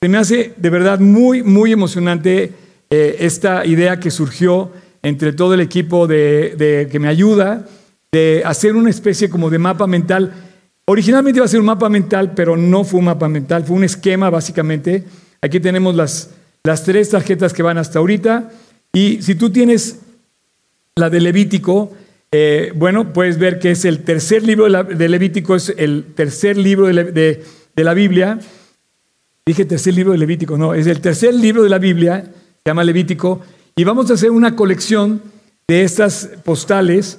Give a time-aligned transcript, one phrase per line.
[0.00, 2.52] Se me hace de verdad muy, muy emocionante
[2.88, 4.70] eh, esta idea que surgió
[5.02, 7.66] entre todo el equipo de, que me ayuda
[8.12, 10.32] de hacer una especie como de mapa mental.
[10.86, 13.82] Originalmente iba a ser un mapa mental, pero no fue un mapa mental, fue un
[13.82, 15.02] esquema básicamente.
[15.42, 16.30] Aquí tenemos las,
[16.62, 18.50] las tres tarjetas que van hasta ahorita.
[18.92, 19.98] Y si tú tienes
[20.94, 21.92] la de Levítico,
[22.30, 26.86] eh, bueno, puedes ver que es el tercer libro de, Levítico, es el tercer libro
[26.86, 27.42] de,
[27.74, 28.38] la Biblia.
[29.48, 32.84] Dije tercer libro de Levítico, no, es el tercer libro de la Biblia, se llama
[32.84, 33.40] Levítico,
[33.76, 35.22] y vamos a hacer una colección
[35.66, 37.18] de estas postales.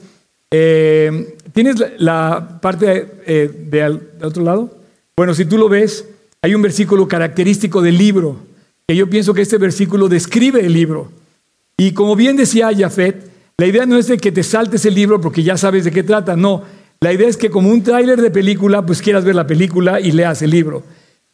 [0.51, 4.77] Eh, ¿Tienes la, parte eh, de otro lado?
[5.17, 6.05] Bueno, si tú lo ves,
[6.43, 8.37] hay un versículo característico del libro,
[8.87, 11.11] que yo pienso que este versículo describe el libro.
[11.79, 15.19] Y como bien decía Jafet, la idea no es de que te saltes el libro
[15.19, 16.61] porque ya sabes de qué trata, no.
[17.01, 20.11] La idea es que como un tráiler de película, pues quieras ver la película y
[20.11, 20.83] leas el libro.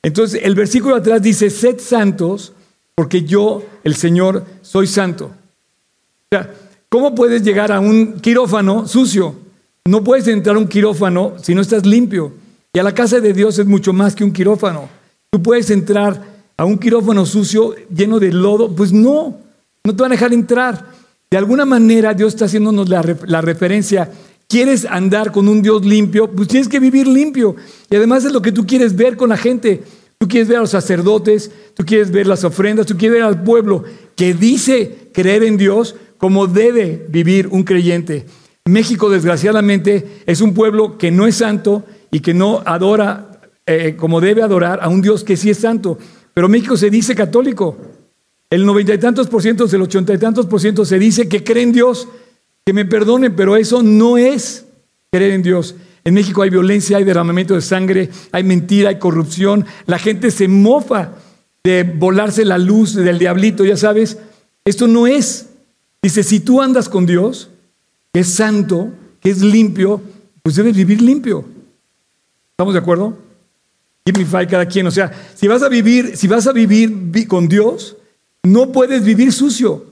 [0.06, 2.54] Entonces, el versículo atrás dice, sed santos,
[2.94, 5.26] porque yo, el Señor, soy santo.
[5.26, 6.54] O sea,
[6.90, 9.34] ¿cómo puedes llegar a un quirófano sucio?
[9.84, 12.34] No puedes entrar a un quirófano si no estás limpio.
[12.72, 14.88] Y a la casa de Dios es mucho más que un quirófano.
[15.32, 16.22] Tú puedes entrar
[16.56, 19.40] a un quirófano sucio lleno de lodo, pues no,
[19.84, 20.86] no te van a dejar entrar.
[21.32, 24.12] De alguna manera Dios está haciéndonos la, referencia.
[24.48, 26.30] ¿Quieres andar con un Dios limpio?
[26.30, 27.56] Pues tienes que vivir limpio.
[27.90, 29.84] Y además es lo que tú quieres ver con la gente.
[30.18, 33.44] Tú quieres ver a los sacerdotes, tú quieres ver las ofrendas, tú quieres ver al
[33.44, 33.84] pueblo
[34.16, 38.26] que dice creer en Dios como debe vivir un creyente.
[38.66, 44.22] México, desgraciadamente, es un pueblo que no es santo y que no adora eh, como
[44.22, 45.98] debe adorar a un Dios que sí es santo.
[46.34, 47.78] Pero México se dice católico.
[48.50, 51.44] El noventa y tantos por ciento, el ochenta y tantos por ciento se dice que
[51.44, 52.08] cree en Dios,
[52.66, 54.66] que me perdone, pero eso no es
[55.12, 55.76] creer en Dios.
[56.04, 59.66] En México hay violencia, hay derramamiento de sangre, hay mentira, hay corrupción.
[59.86, 61.14] La gente se mofa
[61.64, 64.18] de volarse la luz del diablito, ya sabes.
[64.66, 65.48] Esto no es.
[66.02, 67.50] Dice, si tú andas con Dios,
[68.14, 70.02] que es santo, que es limpio,
[70.44, 71.46] pues debes vivir limpio.
[72.52, 73.18] ¿Estamos de acuerdo?
[74.06, 74.86] Give me cada quien.
[74.86, 77.98] O sea, si vas a vivir, si vas a vivir con Dios,
[78.44, 79.86] no puedes vivir sucio,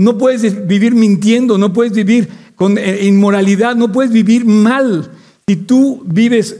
[0.00, 5.10] no puedes vivir mintiendo, no puedes vivir con eh, inmoralidad, no puedes vivir mal.
[5.46, 6.56] Si tú vives,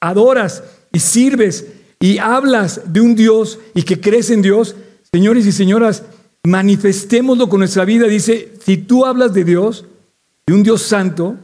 [0.00, 1.66] adoras y sirves
[2.00, 4.74] y hablas de un Dios y que crees en Dios,
[5.12, 6.02] señores y señoras,
[6.44, 8.08] manifestémoslo con nuestra vida.
[8.08, 9.84] Dice, si tú hablas de Dios,
[10.44, 11.36] de un Dios santo,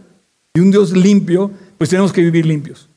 [0.52, 2.88] de un Dios limpio, pues tenemos que vivir limpios.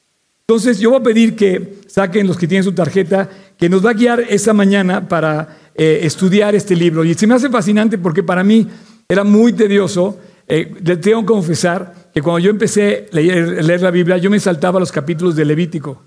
[0.48, 3.92] Entonces yo voy a pedir que saquen los que tienen su tarjeta, que nos va
[3.92, 7.04] a guiar esa mañana para eh, estudiar este libro.
[7.04, 8.68] Y se me hace fascinante porque para mí
[9.10, 10.16] era muy tedioso.
[10.48, 14.40] Eh, le tengo que confesar que cuando yo empecé a leer, la Biblia, yo me
[14.40, 16.04] saltaba los capítulos de Levítico.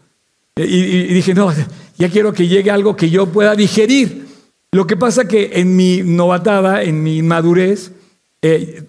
[0.55, 1.53] Eh, y, dije, no,
[1.99, 4.25] ya quiero que llegue algo que yo pueda digerir.
[4.71, 7.91] Lo que pasa que en mi novatada, en mi madurez,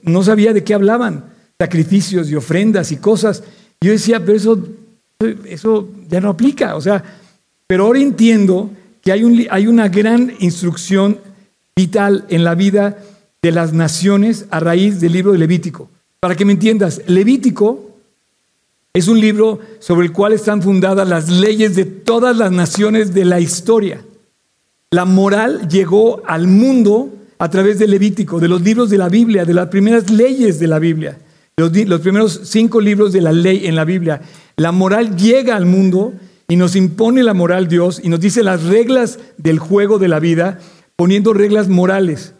[0.03, 1.33] no sabía de qué hablaban.
[1.57, 3.41] Sacrificios y ofrendas y cosas.
[3.81, 4.63] Yo decía, pero eso,
[5.45, 6.75] eso ya no aplica.
[6.75, 7.03] O sea,
[7.65, 8.69] pero ahora entiendo
[9.05, 11.19] que hay, una gran instrucción
[11.75, 12.97] vital en la vida
[13.43, 15.91] de las naciones a raíz del libro de Levítico.
[16.19, 17.91] Para que me entiendas, Levítico
[18.95, 23.25] es un libro sobre el cual están fundadas las leyes de todas las naciones de
[23.25, 24.01] la historia.
[24.89, 29.45] La moral llegó al mundo a través de Levítico, de los libros de la Biblia,
[29.45, 31.19] de las primeras leyes de la Biblia,
[31.57, 34.19] los primeros cinco libros de la ley en la Biblia.
[34.57, 36.13] La moral llega al mundo
[36.47, 40.19] y nos impone la moral Dios y nos dice las reglas del juego de la
[40.19, 40.59] vida,
[40.95, 42.33] poniendo reglas morales,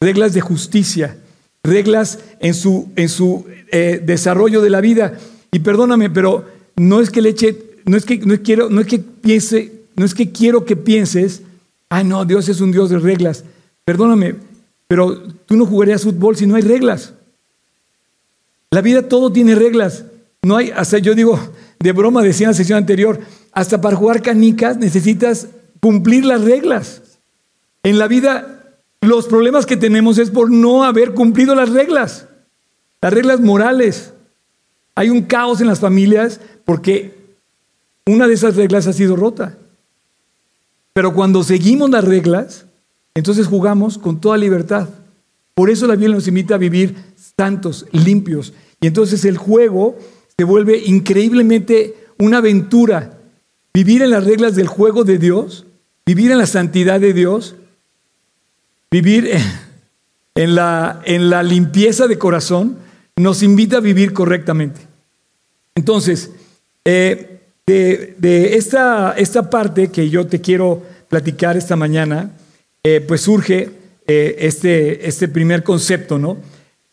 [0.00, 1.16] reglas de justicia,
[1.62, 5.18] reglas en su, en su eh, desarrollo de la vida.
[5.52, 6.44] Y perdóname, pero
[6.76, 7.56] no es que le eche,
[7.86, 11.42] no es que, no quiero, no es que piense, no es que quiero que pienses,
[11.88, 13.44] ah, no, Dios es un Dios de reglas.
[13.84, 14.34] Perdóname,
[14.88, 17.14] pero tú no jugarías fútbol si no hay reglas.
[18.70, 20.04] La vida todo tiene reglas.
[20.42, 21.38] No hay, hasta yo digo,
[21.78, 23.20] de broma decía en la sesión anterior,
[23.54, 25.48] hasta para jugar canicas necesitas
[25.80, 27.02] cumplir las reglas.
[27.82, 32.26] En la vida, los problemas que tenemos es por no haber cumplido las reglas,
[33.00, 34.12] las reglas morales.
[34.94, 37.14] Hay un caos en las familias porque
[38.06, 39.56] una de esas reglas ha sido rota.
[40.92, 42.66] Pero cuando seguimos las reglas,
[43.14, 44.88] entonces jugamos con toda libertad.
[45.54, 46.96] Por eso la Biblia nos invita a vivir
[47.36, 48.52] santos, limpios.
[48.80, 49.96] Y entonces el juego
[50.36, 53.13] se vuelve increíblemente una aventura.
[53.76, 55.66] Vivir en las reglas del juego de Dios,
[56.06, 57.56] vivir en la santidad de Dios,
[58.88, 59.28] vivir
[60.36, 62.78] en la, limpieza de corazón,
[63.16, 64.80] nos invita a vivir correctamente.
[65.74, 66.30] Entonces,
[66.84, 72.30] eh, de, esta, parte que yo te quiero platicar esta mañana,
[72.84, 73.70] eh, pues surge
[74.06, 76.38] eh, este, este primer concepto, ¿no?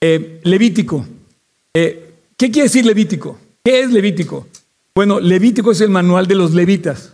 [0.01, 1.05] Levítico.
[1.71, 3.37] ¿Qué quiere decir Levítico?
[3.63, 4.47] ¿Qué es Levítico?
[4.93, 7.13] Bueno, Levítico es el manual de los levitas.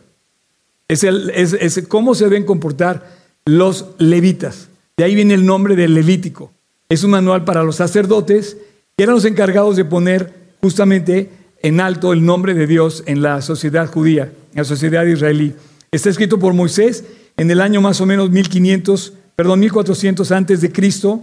[0.88, 4.70] Es, el, es, cómo se deben comportar los levitas.
[4.96, 6.52] De ahí viene el nombre de Levítico.
[6.90, 8.58] Es un manual para los sacerdotes
[8.96, 11.30] que eran los encargados de poner justamente
[11.62, 15.54] en alto el nombre de Dios en la sociedad judía, en la sociedad israelí.
[15.92, 17.04] Está escrito por Moisés
[17.36, 21.22] en el año más o menos 1500, perdón, 1400 antes de Cristo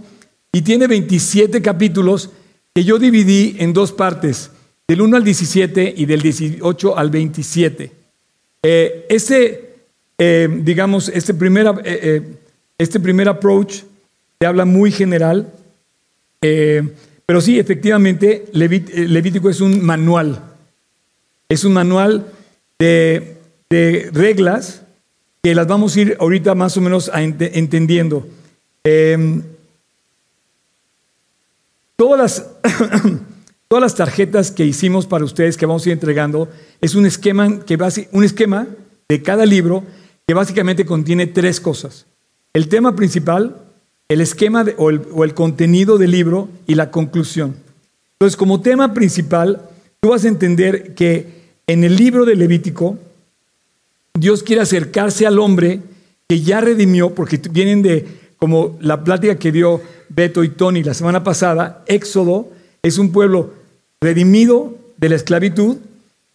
[0.53, 2.29] y tiene 27 capítulos
[2.73, 4.51] que yo dividí en dos partes,
[4.87, 7.91] del 1 al 17 y del 18 al 27.
[8.63, 9.75] Eh, este,
[10.17, 12.21] eh, digamos, este primer, eh,
[12.77, 13.81] este primer approach
[14.37, 15.51] te habla muy general,
[16.39, 20.43] pero sí, efectivamente, Levítico es un manual.
[21.49, 22.27] Es un manual
[22.77, 23.37] de,
[24.13, 24.83] reglas
[25.41, 28.27] que las vamos a ir ahorita más o menos entendiendo.
[28.83, 29.41] Em,
[31.95, 33.01] todas, las,
[33.67, 36.49] todas las tarjetas que hicimos para ustedes, que vamos a ir entregando,
[36.81, 37.77] es un esquema, que
[38.11, 38.67] un esquema
[39.09, 39.83] de cada libro
[40.27, 42.05] que básicamente contiene tres cosas.
[42.53, 43.57] El tema principal,
[44.07, 47.55] el esquema o, el, o el contenido del libro y la conclusión.
[48.13, 49.69] Entonces, como tema principal,
[49.99, 52.97] tú vas a entender que en el libro de Levítico,
[54.13, 55.81] Dios quiere acercarse al hombre
[56.27, 58.07] que ya redimió, porque vienen de,
[58.37, 62.49] como la plática que dio Beto y Tony la semana pasada, Éxodo
[62.85, 63.51] es un pueblo
[63.99, 65.77] redimido de la esclavitud,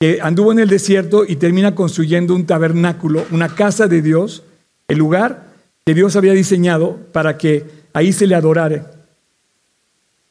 [0.00, 4.42] que anduvo en el desierto y termina construyendo un tabernáculo, una casa de Dios,
[4.88, 5.46] el lugar
[5.86, 8.82] que Dios había diseñado para que ahí se le adorare.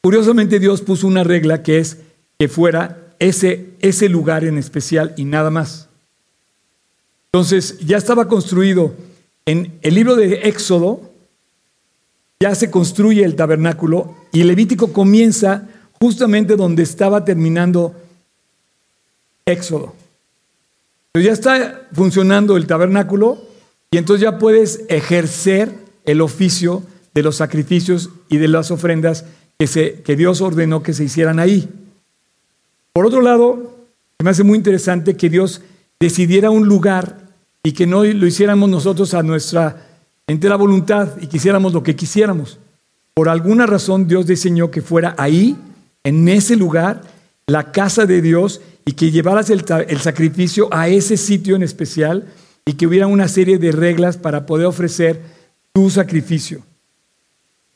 [0.01, 2.00] Curiosamente Dios puso una regla que es
[2.38, 5.88] que fuera ese, ese lugar en especial y nada más.
[7.31, 8.94] Entonces ya estaba construido
[9.45, 11.13] en el libro de Éxodo,
[12.42, 15.69] ya se construye el tabernáculo y Levítico comienza
[16.00, 17.94] justamente donde estaba terminando
[19.46, 19.94] Éxodo.
[21.12, 23.40] Pero ya está funcionando el tabernáculo
[23.92, 25.74] y entonces ya puedes ejercer
[26.06, 29.25] el oficio de los sacrificios y de las ofrendas
[29.57, 31.68] que, se, Dios ordenó que se hicieran ahí.
[32.94, 33.75] Por otro lado,
[34.19, 35.62] me hace muy interesante que Dios
[36.00, 37.30] decidiera un lugar
[37.63, 39.86] y que no lo hiciéramos nosotros a nuestra
[40.28, 42.60] entera voluntad y quisiéramos lo que quisiéramos.
[43.13, 45.57] Por alguna razón Dios diseñó que fuera ahí,
[46.04, 47.01] en ese lugar,
[47.48, 49.66] la casa de Dios y que llevaras el,
[50.00, 52.28] sacrificio a ese sitio en especial
[52.66, 55.22] y que hubiera una serie de reglas para poder ofrecer
[55.74, 56.62] tu sacrificio.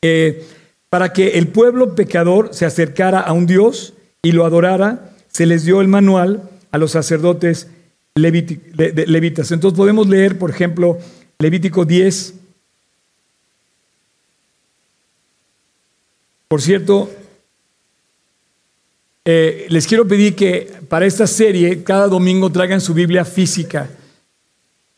[0.01, 0.45] Eh,
[0.89, 5.65] para que el pueblo pecador se acercara a un Dios y lo adorara, se les
[5.65, 7.67] dio el manual a los sacerdotes
[8.15, 9.51] levitas.
[9.51, 10.99] Entonces podemos leer, por ejemplo,
[11.39, 12.35] Levítico 10.
[16.47, 17.09] Por cierto,
[19.25, 23.89] eh, les quiero pedir que para esta serie cada domingo traigan su Biblia física.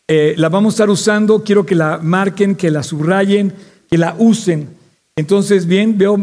[0.08, 3.54] Eh, la vamos a estar usando, quiero que la marquen, que la subrayen,
[3.90, 4.70] que la usen.
[5.16, 6.18] Entonces, bien, veo,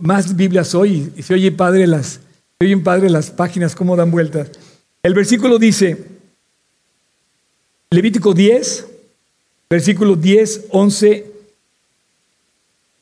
[0.00, 2.20] más Biblias hoy y se oye padre las,
[2.58, 4.50] se oyen padre las páginas, cómo dan vueltas.
[5.02, 6.04] El versículo dice,
[7.90, 8.86] Levítico 10,
[9.68, 11.26] versículo 10, 11,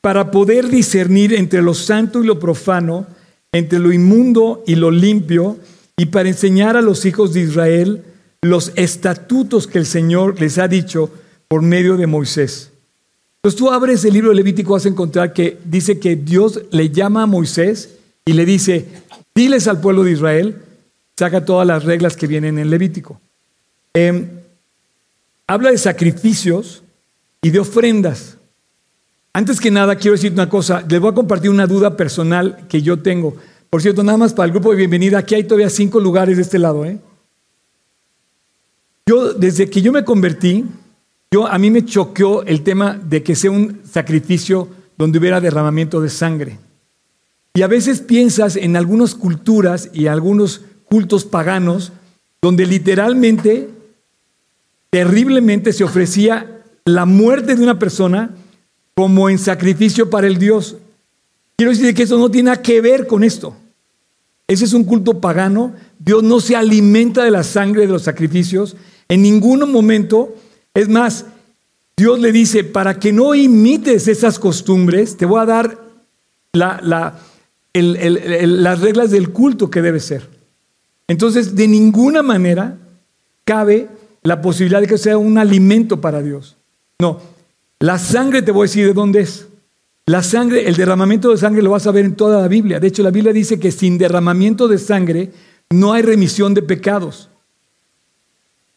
[0.00, 3.06] para poder discernir entre lo santo y lo profano,
[3.58, 5.58] entre lo inmundo y lo limpio,
[5.96, 8.02] y para enseñar a los hijos de Israel
[8.42, 11.10] los estatutos que el Señor les ha dicho
[11.48, 12.70] por medio de Moisés.
[13.36, 16.90] Entonces tú abres el libro de Levítico, vas a encontrar que dice que Dios le
[16.90, 17.90] llama a Moisés
[18.24, 18.86] y le dice,
[19.34, 20.56] diles al pueblo de Israel,
[21.16, 23.20] saca todas las reglas que vienen en Levítico.
[23.94, 24.28] Em,
[25.46, 26.82] habla de sacrificios
[27.40, 28.35] y de ofrendas.
[29.36, 32.80] Antes que nada, quiero decir una cosa, les voy a compartir una duda personal que
[32.80, 33.36] yo tengo.
[33.68, 36.42] Por cierto, nada más para el grupo de bienvenida, aquí hay todavía cinco lugares de
[36.42, 36.86] este lado.
[36.86, 36.98] ¿eh?
[39.04, 40.64] Yo, desde que yo me convertí,
[41.30, 46.00] yo, a mí me choqueó el tema de que sea un sacrificio donde hubiera derramamiento
[46.00, 46.58] de sangre.
[47.52, 51.92] Y a veces piensas en algunas culturas y algunos cultos paganos
[52.40, 53.68] donde literalmente,
[54.88, 58.30] terriblemente se ofrecía la muerte de una persona
[58.96, 60.76] como en sacrificio para el Dios.
[61.56, 63.54] Quiero decir que eso no tiene nada que ver con esto.
[64.48, 65.74] Ese es un culto pagano.
[65.98, 68.74] Dios no se alimenta de la sangre de los sacrificios.
[69.08, 70.34] En ningún momento,
[70.72, 71.26] es más,
[71.96, 75.78] Dios le dice, para que no imites esas costumbres, te voy a dar
[76.52, 77.20] las
[78.80, 80.28] reglas del culto que debe ser.
[81.06, 82.78] Entonces, de ninguna manera
[83.44, 83.88] cabe
[84.22, 86.56] la posibilidad de que sea un alimento para Dios.
[86.98, 87.20] No,
[87.80, 89.46] la sangre te voy a decir de dónde es.
[90.06, 92.78] La sangre, el derramamiento de sangre lo vas a ver en toda la Biblia.
[92.78, 95.32] De hecho, la Biblia dice que sin derramamiento de sangre
[95.70, 97.28] no hay remisión de pecados.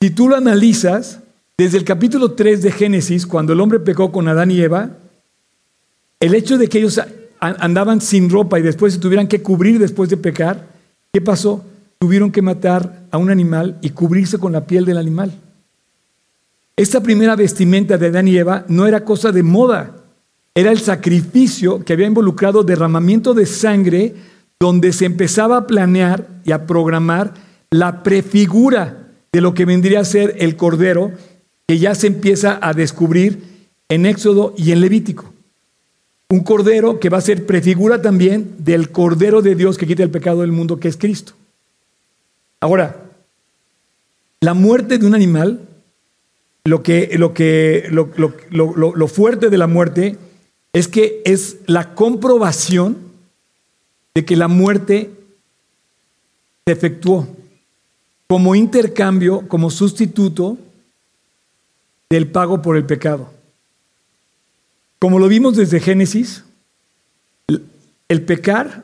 [0.01, 1.19] Si tú lo analizas,
[1.57, 4.91] desde el capítulo 3 de Génesis, cuando el hombre pecó con Adán y Eva,
[6.19, 6.99] el hecho de que ellos
[7.39, 10.67] andaban sin ropa y después se tuvieran que cubrir después de pecar,
[11.13, 11.63] ¿qué pasó?
[11.99, 15.31] Tuvieron que matar a un animal y cubrirse con la piel del animal.
[16.79, 19.97] Esta primera vestimenta de Adán y Eva no era cosa de moda,
[20.55, 24.15] era el sacrificio que había involucrado derramamiento de sangre
[24.61, 27.33] donde se empezaba a planear y a programar
[27.69, 31.11] la prefigura de lo que vendría a ser el cordero
[31.67, 33.43] que ya se empieza a descubrir
[33.89, 35.33] en Éxodo y en Levítico.
[36.29, 40.11] Un cordero que va a ser prefigura también del cordero de Dios que quita el
[40.11, 41.33] pecado del mundo, que es Cristo.
[42.61, 42.95] Ahora,
[44.39, 45.65] la muerte de un animal,
[46.69, 50.17] lo, que, lo, que, lo, lo fuerte de la muerte
[50.73, 52.97] es que es la comprobación
[54.13, 55.09] de que la muerte
[56.65, 57.27] se efectuó
[58.27, 60.57] como intercambio, como sustituto
[62.09, 63.31] del pago por el pecado.
[64.99, 66.43] Como lo vimos desde Génesis,
[68.07, 68.83] el pecar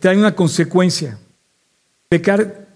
[0.00, 1.18] trae una consecuencia.
[2.08, 2.68] Pecar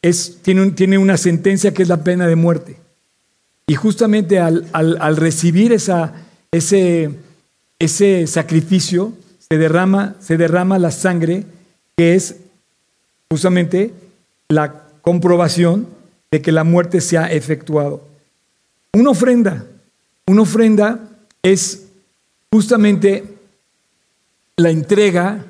[0.00, 2.78] es, tiene, tiene, una sentencia que es la pena de muerte.
[3.66, 6.12] Y justamente al, al, recibir esa,
[6.52, 7.10] ese,
[7.78, 9.12] ese sacrificio,
[9.48, 11.44] se derrama, se derrama la sangre,
[11.96, 12.36] que es
[13.30, 13.92] justamente
[14.48, 15.88] la comprobación
[16.30, 18.02] de que la muerte se ha efectuado.
[18.92, 19.66] Una ofrenda,
[20.26, 21.00] una ofrenda
[21.42, 21.86] es
[22.52, 23.24] justamente
[24.56, 25.44] la entrega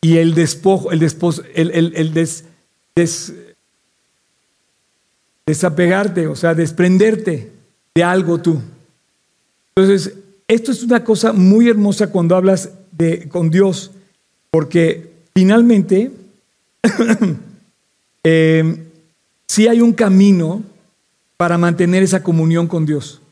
[0.00, 1.02] y el despojo, el,
[1.54, 2.28] el,
[5.48, 7.50] desapegarte, o sea, desprenderte
[7.94, 8.60] de algo tú.
[9.74, 10.12] Entonces,
[10.46, 13.90] esto es una cosa muy hermosa cuando hablas de, con Dios,
[14.50, 16.10] porque finalmente
[18.24, 18.76] eh,
[19.46, 20.62] sí hay un camino
[21.38, 23.22] para mantener esa comunión con Dios.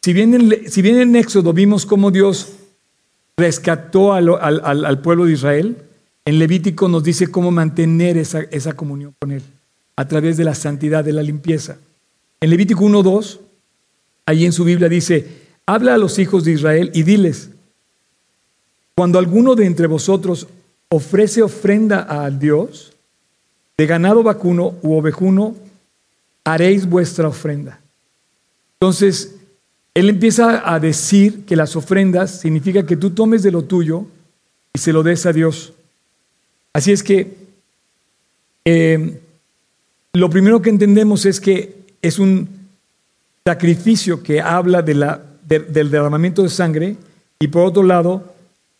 [0.00, 2.52] Si bien, en, si bien en Éxodo vimos cómo Dios
[3.36, 5.76] rescató al, pueblo de Israel,
[6.24, 9.42] en Levítico nos dice cómo mantener esa, esa comunión con Él
[9.96, 11.78] a través de la santidad, de la limpieza.
[12.40, 13.38] En Levítico 1.2,
[14.26, 15.26] allí en su Biblia dice,
[15.64, 17.50] habla a los hijos de Israel y diles,
[18.94, 20.46] cuando alguno de entre vosotros
[20.88, 22.92] ofrece ofrenda a Dios,
[23.76, 25.54] de ganado vacuno u ovejuno,
[26.44, 27.80] haréis vuestra ofrenda.
[28.80, 29.34] Entonces,
[29.94, 34.06] él empieza a decir que las ofrendas significa que tú tomes de lo tuyo
[34.72, 35.72] y se lo des a Dios.
[36.72, 37.34] Así es que
[38.64, 39.20] eh,
[40.16, 42.48] lo primero que entendemos es que es un
[43.44, 46.96] sacrificio que habla de la, del derramamiento de sangre
[47.38, 48.32] y por otro lado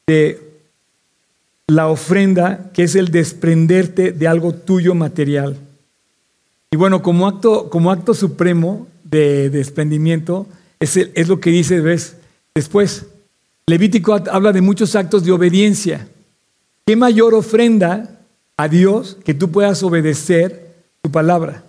[0.07, 0.41] de
[1.69, 5.57] la ofrenda que es el desprenderte de algo tuyo material.
[6.71, 10.47] Y bueno, como acto, como acto supremo de desprendimiento,
[10.81, 12.17] es, lo que dice ¿ves?
[12.55, 13.07] después.
[13.67, 16.09] Levítico habla de muchos actos de obediencia.
[16.87, 18.21] ¿Qué mayor ofrenda
[18.57, 20.66] a Dios que tú puedas obedecer
[21.07, 21.63] tu palabra?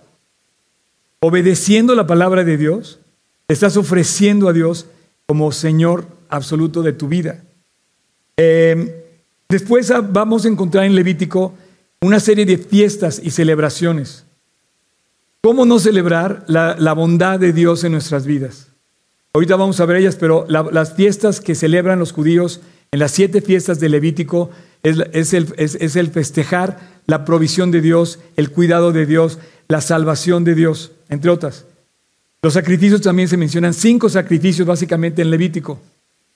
[1.20, 2.98] Obedeciendo la palabra de Dios,
[3.46, 4.86] estás ofreciendo a Dios
[5.26, 7.44] como Señor absoluto de tu vida.
[8.36, 8.90] Em,
[9.48, 11.54] después vamos a encontrar en Levítico
[12.00, 14.24] una serie de fiestas y celebraciones.
[15.40, 18.66] ¿Cómo no celebrar la bondad de Dios en nuestras vidas?
[19.34, 23.40] Ahorita vamos a ver ellas, pero las fiestas que celebran los judíos en las siete
[23.40, 24.50] fiestas de Levítico
[24.82, 30.44] es, el, es, el festejar la provisión de Dios, el cuidado de Dios, la salvación
[30.44, 31.64] de Dios, entre otras.
[32.42, 35.80] Los sacrificios también se mencionan cinco sacrificios básicamente en Levítico,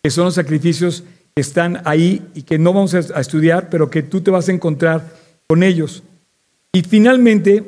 [0.02, 4.02] que son los sacrificios que están ahí y que no vamos a estudiar, pero que
[4.02, 6.02] tú te vas a encontrar con ellos.
[6.72, 7.64] Y finalmente,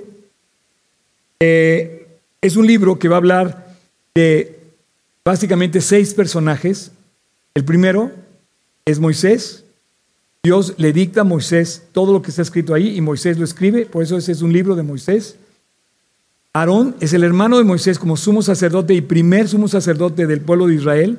[1.40, 2.06] eh,
[2.40, 3.66] es un libro que va a hablar
[4.14, 4.58] de
[5.24, 6.90] básicamente seis personajes.
[7.54, 8.10] El primero
[8.84, 9.63] es Moisés.
[10.44, 13.86] Dios le dicta a Moisés todo lo que está escrito ahí y Moisés lo escribe,
[13.86, 15.36] por eso ese es un libro de Moisés.
[16.52, 20.66] Aarón es el hermano de Moisés como sumo sacerdote y primer sumo sacerdote del pueblo
[20.66, 21.18] de Israel,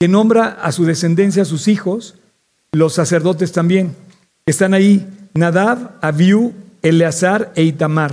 [0.00, 2.16] que nombra a su descendencia, a sus hijos,
[2.72, 3.94] los sacerdotes también.
[4.44, 8.12] Están ahí Nadab, Abiú, Eleazar e Itamar.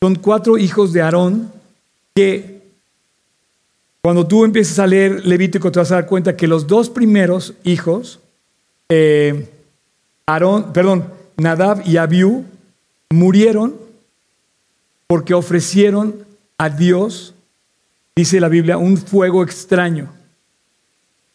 [0.00, 1.50] Son cuatro hijos de Aarón
[2.14, 2.62] que
[4.00, 7.54] cuando tú empiezas a leer Levítico te vas a dar cuenta que los dos primeros
[7.64, 8.20] hijos,
[8.90, 9.48] eh,
[10.26, 11.04] Aarón, perdón,
[11.36, 12.44] Nadab y Abiú,
[13.10, 13.74] murieron
[15.06, 16.14] porque ofrecieron
[16.58, 17.34] a Dios,
[18.14, 20.08] dice la Biblia, un fuego extraño.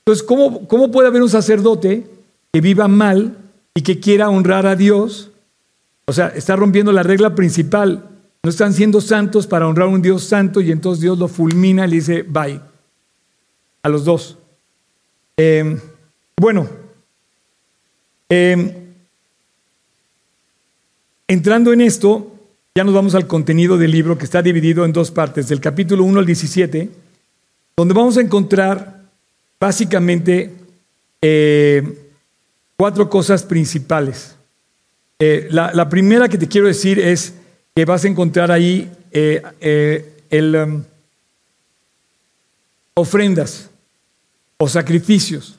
[0.06, 2.06] Entonces, ¿cómo, puede haber un sacerdote
[2.54, 3.38] que viva mal
[3.74, 5.32] y que quiera honrar a Dios?
[6.06, 8.08] O sea, está rompiendo la regla principal.
[8.44, 11.86] No están siendo santos para honrar a un Dios santo y entonces Dios lo fulmina
[11.86, 12.62] y le dice, bye.
[13.82, 14.38] A los dos.
[15.38, 15.80] Eh,
[16.38, 16.70] bueno,
[18.30, 18.74] eh,
[21.28, 22.32] entrando en esto,
[22.76, 26.04] ya nos vamos al contenido del libro que está dividido en dos partes, del capítulo
[26.04, 26.90] 1 al 17,
[27.78, 29.04] donde vamos a encontrar
[29.60, 30.54] básicamente
[31.22, 32.12] eh,
[32.78, 34.36] cuatro cosas principales.
[35.20, 37.34] Eh, la, primera que te quiero decir es
[37.76, 40.84] que vas a encontrar ahí el, um,
[42.96, 43.70] ofrendas
[44.58, 45.58] o sacrificios.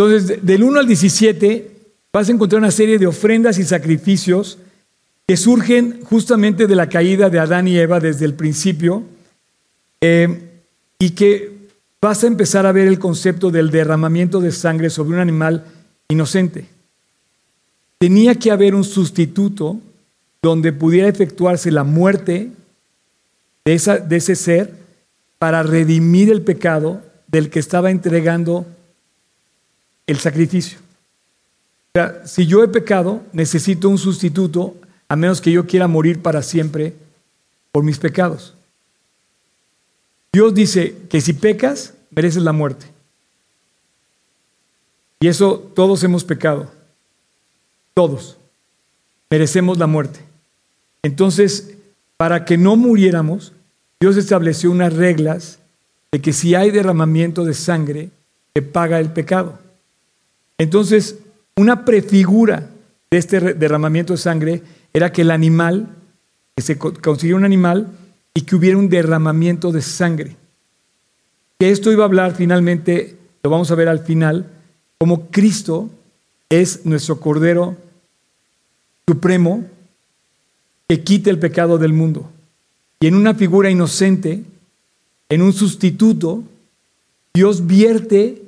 [0.00, 1.72] Entonces, del 1 al 17
[2.10, 4.56] vas a encontrar una serie de ofrendas y sacrificios
[5.28, 9.02] que surgen justamente de la caída de Adán y Eva desde el principio
[10.00, 10.62] eh,
[10.98, 11.52] y que
[12.00, 15.66] vas a empezar a ver el concepto del derramamiento de sangre sobre un animal
[16.08, 16.64] inocente.
[17.98, 19.80] Tenía que haber un sustituto
[20.40, 22.48] donde pudiera efectuarse la muerte
[23.66, 24.72] de, de ese ser
[25.38, 28.64] para redimir el pecado del que estaba entregando
[30.06, 30.78] el sacrificio.
[30.78, 34.76] O sea, si yo he pecado, necesito un sustituto,
[35.08, 36.94] a menos que yo quiera morir para siempre
[37.72, 38.54] por mis pecados.
[40.32, 42.86] Dios dice que si pecas, mereces la muerte.
[45.20, 46.70] Y eso todos hemos pecado.
[47.94, 48.36] Todos.
[49.28, 50.20] Merecemos la muerte.
[51.02, 51.74] Entonces,
[52.16, 53.52] para que no muriéramos,
[54.00, 55.58] Dios estableció unas reglas
[56.12, 58.10] de que si hay derramamiento de sangre,
[58.54, 59.58] se paga el pecado.
[60.60, 61.16] Entonces,
[61.56, 62.68] una prefigura
[63.10, 64.62] de este derramamiento de sangre
[64.92, 65.88] era que el animal,
[66.54, 67.88] que se consiguiera un animal
[68.34, 70.36] y que hubiera un derramamiento de sangre.
[71.58, 74.50] Que esto iba a hablar finalmente, lo vamos a ver al final,
[74.98, 75.88] como Cristo
[76.50, 77.78] es nuestro Cordero
[79.08, 79.64] Supremo
[80.90, 82.30] que quita el pecado del mundo.
[83.00, 84.44] Y en una figura inocente,
[85.30, 86.44] en un sustituto,
[87.32, 88.39] Dios vierte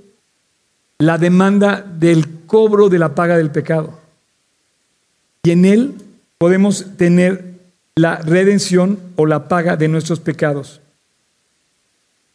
[1.03, 3.99] la demanda del cobro de la paga del pecado.
[5.43, 5.95] Y en Él
[6.38, 7.55] podemos tener
[7.97, 10.81] la redención o la paga de nuestros pecados.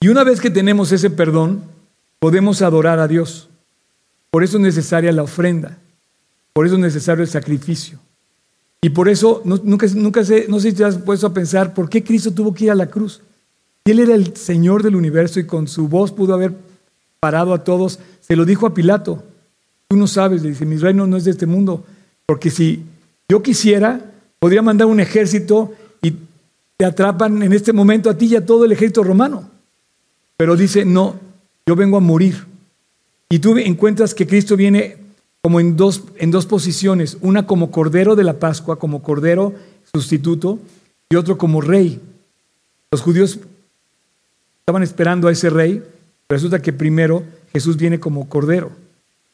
[0.02, 1.64] Y una vez que tenemos ese perdón,
[2.20, 3.48] podemos adorar a Dios.
[4.32, 5.78] Por eso es necesaria la ofrenda.
[6.52, 8.00] Por eso es necesario el sacrificio.
[8.82, 11.90] Y por eso, nunca, nunca sé, no sé si te has puesto a pensar por
[11.90, 13.22] qué Cristo tuvo que ir a la cruz.
[13.86, 16.54] Él era el Señor del universo y con su voz pudo haber
[17.22, 18.00] parado a todos.
[18.28, 19.24] Se lo dijo a Pilato.
[19.88, 21.86] Tú no sabes, le dice, mi reino no es de este mundo.
[22.26, 22.84] Porque si
[23.30, 24.02] yo quisiera,
[24.40, 26.14] podría mandar un ejército y
[26.76, 29.50] te atrapan en este momento a ti y a todo el ejército romano.
[30.36, 31.16] Pero dice, no,
[31.66, 32.46] yo vengo a morir.
[33.30, 34.98] Y tú encuentras que Cristo viene
[35.42, 39.54] como en dos, en dos posiciones, una como cordero de la Pascua, como cordero
[39.94, 40.60] sustituto,
[41.10, 42.02] y otro como rey.
[42.92, 43.40] Los judíos
[44.60, 45.82] estaban esperando a ese rey,
[46.28, 47.24] resulta que primero
[47.58, 48.70] Jesús viene como cordero.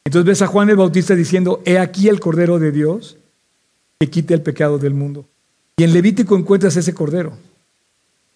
[0.05, 3.17] Entonces ves a Juan el Bautista diciendo, he aquí el cordero de Dios
[3.99, 5.25] que quite el pecado del mundo.
[5.75, 7.33] Y en Levítico encuentras ese cordero,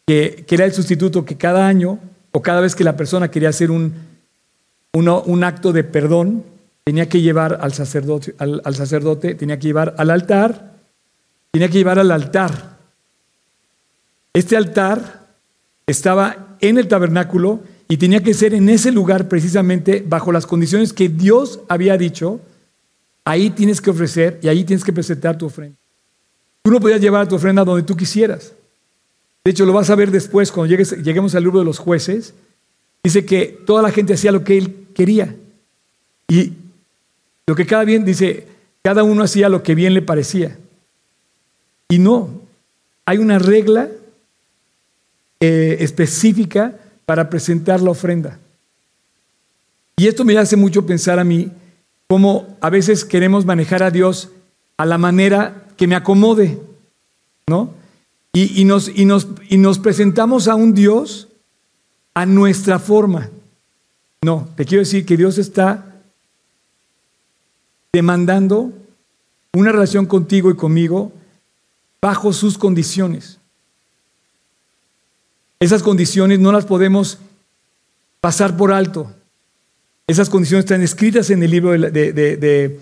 [0.05, 1.99] que, era el sustituto que cada año
[2.33, 3.93] o cada vez que la persona quería hacer un,
[4.91, 6.43] un acto de perdón,
[6.83, 10.73] tenía que llevar al sacerdote, al sacerdote, tenía que llevar al altar,
[11.51, 12.77] tenía que llevar al altar.
[14.33, 15.27] Este altar
[15.85, 20.91] estaba en el tabernáculo y tenía que ser en ese lugar precisamente bajo las condiciones
[20.91, 22.41] que Dios había dicho.
[23.23, 25.77] Ahí tienes que ofrecer y ahí tienes que presentar tu ofrenda.
[26.63, 28.51] Tú no podías llevar tu ofrenda donde tú quisieras.
[29.45, 32.33] De hecho, lo vas a ver después cuando lleguemos al libro de los jueces.
[33.03, 35.33] Dice que toda la gente hacía lo que él quería.
[36.27, 36.51] Y
[37.45, 38.47] lo que cada bien, dice,
[38.81, 40.57] cada uno hacía lo que bien le parecía.
[41.87, 42.41] Y no,
[43.05, 43.87] hay una regla
[45.39, 48.37] eh, específica para presentar la ofrenda.
[49.95, 51.49] Y esto me hace mucho pensar a mí
[52.09, 54.29] cómo a veces queremos manejar a Dios
[54.75, 56.61] a la manera que me acomode,
[57.47, 57.73] ¿no?
[58.33, 61.29] Y, nos, y, nos, y nos presentamos a un Dios
[62.13, 63.31] a nuestra forma.
[64.21, 65.95] No, te quiero decir que Dios está
[67.93, 68.73] demandando
[69.53, 71.13] una relación contigo y conmigo
[72.01, 73.39] bajo sus condiciones.
[75.59, 77.17] Esas condiciones no las podemos
[78.21, 79.11] pasar por alto.
[80.05, 82.79] Esas condiciones están escritas en el libro del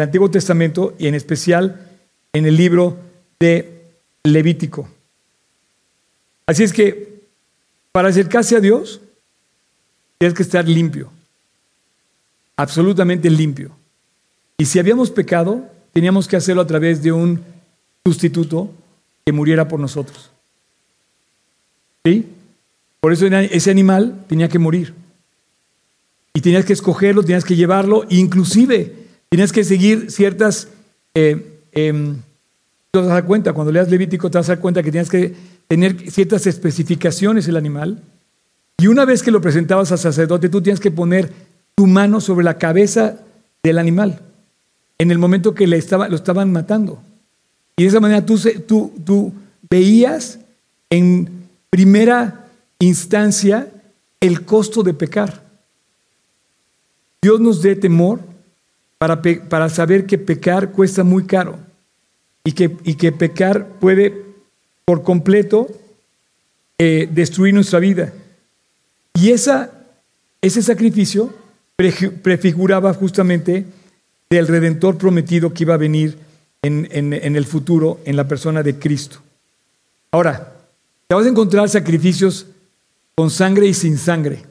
[0.00, 1.90] Antiguo Testamento y en especial
[2.32, 2.96] en el libro
[3.40, 3.82] de
[4.22, 4.88] Levítico.
[6.46, 7.22] Así es que
[7.92, 9.00] para acercarse a Dios,
[10.18, 11.10] tienes que estar limpio,
[12.56, 13.70] absolutamente limpio.
[14.58, 17.42] Y si habíamos pecado, teníamos que hacerlo a través de un
[18.06, 18.70] sustituto
[19.24, 20.30] que muriera por nosotros.
[22.04, 22.26] ¿Sí?
[23.00, 24.94] Por eso ese animal tenía que morir.
[26.34, 28.92] Y tenías que escogerlo, tenías que llevarlo, inclusive
[29.28, 30.68] tenías que seguir ciertas...
[31.14, 32.16] Eh, em,
[32.90, 35.34] te vas a cuenta, cuando leas Levítico te vas a dar cuenta que tenías que
[35.66, 38.00] tener ciertas especificaciones el animal.
[38.78, 41.32] Y una vez que lo presentabas al sacerdote, tú tienes que poner
[41.74, 43.16] tu mano sobre la cabeza
[43.62, 44.20] del animal
[44.98, 47.00] en el momento que le estaba, lo estaban matando.
[47.76, 49.32] Y de esa manera tú, tú, tú
[49.68, 50.38] veías
[50.90, 51.28] en
[51.74, 52.46] primera
[52.78, 53.66] instancia
[54.20, 55.42] el costo de pecar.
[57.20, 58.20] Dios nos dé temor
[58.96, 61.58] para, para saber que pecar cuesta muy caro
[62.44, 64.14] y que, y que pecar puede
[64.84, 65.66] por completo
[66.78, 68.12] eh, destruir nuestra vida.
[69.14, 69.72] Y esa,
[70.40, 71.34] ese sacrificio
[72.22, 73.66] prefiguraba justamente
[74.30, 76.16] del redentor prometido que iba a venir
[76.62, 79.18] en, en, el futuro en la persona de Cristo.
[80.12, 80.53] Ahora,
[81.06, 82.46] te vas a encontrar sacrificios
[83.14, 84.44] con sangre y sin sangre.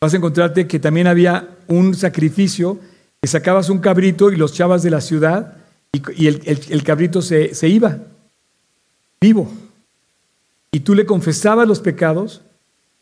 [0.00, 2.78] Vas a encontrarte que también había un sacrificio
[3.20, 5.56] que sacabas un cabrito y los chavas de la ciudad
[5.92, 7.98] y, el, cabrito se, se iba
[9.20, 9.50] vivo.
[10.72, 12.42] Y tú le confesabas los pecados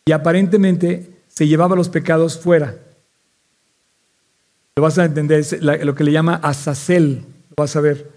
[0.04, 2.76] y aparentemente se llevaba los pecados fuera.
[4.76, 8.11] Lo vas a entender, es lo que le llama azazel, lo vas a ver.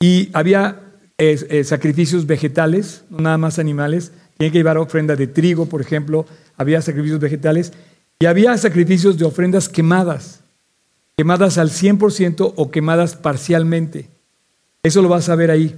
[0.00, 0.87] Y había
[1.18, 4.12] eh, sacrificios vegetales, no nada más animales.
[4.36, 6.26] Tienen que llevar ofrenda de trigo, por ejemplo.
[6.56, 7.72] Había sacrificios vegetales.
[8.20, 10.40] Y había sacrificios de ofrendas quemadas,
[11.16, 14.08] quemadas al 100% o quemadas parcialmente.
[14.82, 15.76] Eso lo vas a ver ahí.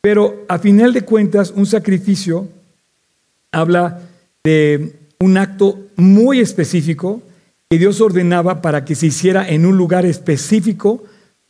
[0.00, 2.48] Pero a final de cuentas, un sacrificio
[3.52, 4.00] habla
[4.42, 7.22] de un acto muy específico
[7.70, 11.02] que Dios ordenaba para que se hiciera en un lugar específico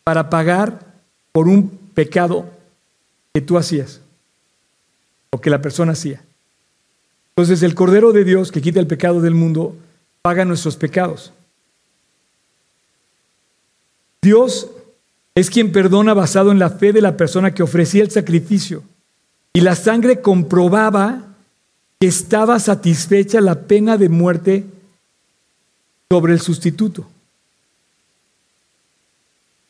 [0.05, 0.95] para pagar
[1.33, 2.54] por un pecado
[3.35, 4.01] que tú hacías
[5.31, 6.23] o que la persona hacía.
[7.31, 9.77] Entonces el Cordero de Dios que quita el pecado del mundo
[10.23, 11.33] paga nuestros pecados.
[14.23, 14.69] Dios
[15.35, 18.85] es quien perdona basado en la fe de la persona que ofrecía el sacrificio.
[19.53, 21.25] Y la sangre comprobaba
[21.99, 24.65] que estaba satisfecha la pena de muerte
[26.09, 27.09] sobre el sustituto.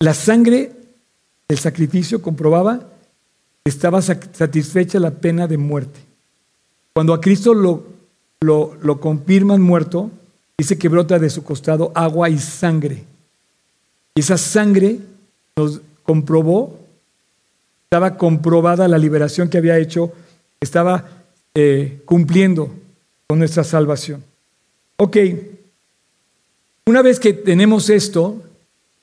[0.01, 0.73] La sangre
[1.49, 2.94] del sacrificio comprobaba
[3.65, 6.01] estaba satisfecha la pena de muerte.
[6.93, 7.85] Cuando a Cristo lo,
[8.41, 10.11] lo, lo confirman muerto,
[10.59, 13.05] dice que brota de su costado agua y sangre.
[14.15, 14.99] Y esa sangre
[15.57, 16.79] nos comprobó,
[17.85, 20.13] estaba comprobada la liberación que había hecho,
[20.61, 21.09] estaba
[21.55, 22.71] eh, cumpliendo
[23.27, 24.23] con nuestra salvación.
[24.97, 25.17] Ok,
[26.87, 28.43] una vez que tenemos esto,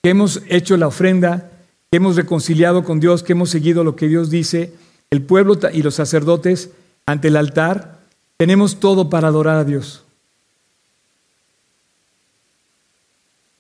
[0.01, 1.50] que hemos hecho la ofrenda,
[1.91, 4.73] que hemos reconciliado con Dios, que hemos seguido lo que Dios dice,
[5.09, 6.69] el pueblo y los sacerdotes
[7.05, 7.99] ante el altar,
[8.37, 10.05] tenemos todo para adorar a Dios.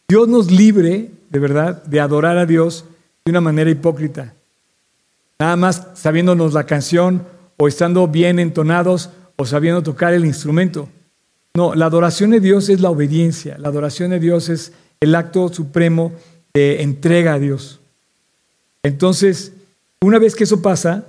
[0.07, 2.85] Dios nos libre, de verdad, de adorar a Dios
[3.25, 4.33] de una manera hipócrita.
[5.37, 10.87] Nada más sabiéndonos la canción o estando bien entonados o sabiendo tocar el instrumento.
[11.53, 15.49] No, la adoración de Dios es la obediencia, la adoración de Dios es el acto
[15.49, 16.13] supremo
[16.53, 17.80] de entrega a Dios.
[18.83, 19.53] Entonces,
[20.01, 21.05] una vez que eso pasa,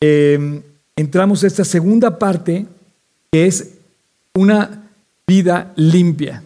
[0.00, 0.62] em,
[0.96, 2.66] entramos a esta segunda parte
[3.30, 3.74] que es
[4.34, 4.90] una
[5.26, 6.42] vida limpia.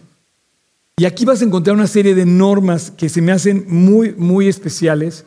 [0.97, 4.47] Y aquí vas a encontrar una serie de normas que se me hacen muy, muy
[4.47, 5.25] especiales.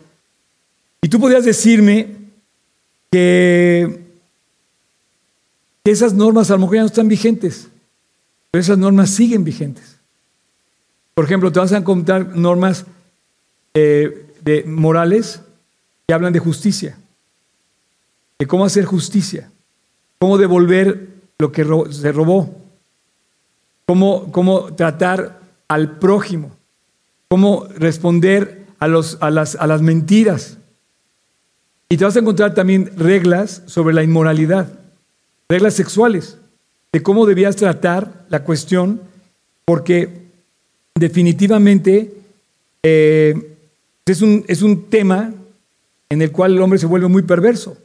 [1.03, 2.15] Y tú podrías decirme
[3.11, 4.01] que
[5.85, 7.69] esas normas a lo mejor ya no están vigentes,
[8.51, 9.97] pero esas normas siguen vigentes.
[11.15, 12.85] Por ejemplo, te vas a encontrar normas
[13.75, 15.41] eh, de morales
[16.07, 16.97] que hablan de justicia,
[18.39, 19.51] de cómo hacer justicia,
[20.21, 22.55] cómo devolver lo que se robó,
[23.87, 26.57] cómo, cómo tratar al prójimo,
[27.29, 30.59] cómo responder a, los, a, las, a las mentiras.
[31.89, 34.79] Y te vas a encontrar también reglas sobre la inmoralidad,
[35.49, 36.39] reglas sexuales,
[36.93, 39.01] de cómo debías tratar la cuestión,
[39.65, 40.23] porque
[40.95, 42.15] definitivamente
[42.85, 43.56] eh,
[44.07, 45.35] es, un, es, un, tema
[46.09, 47.77] en el cual el hombre se vuelve muy perverso.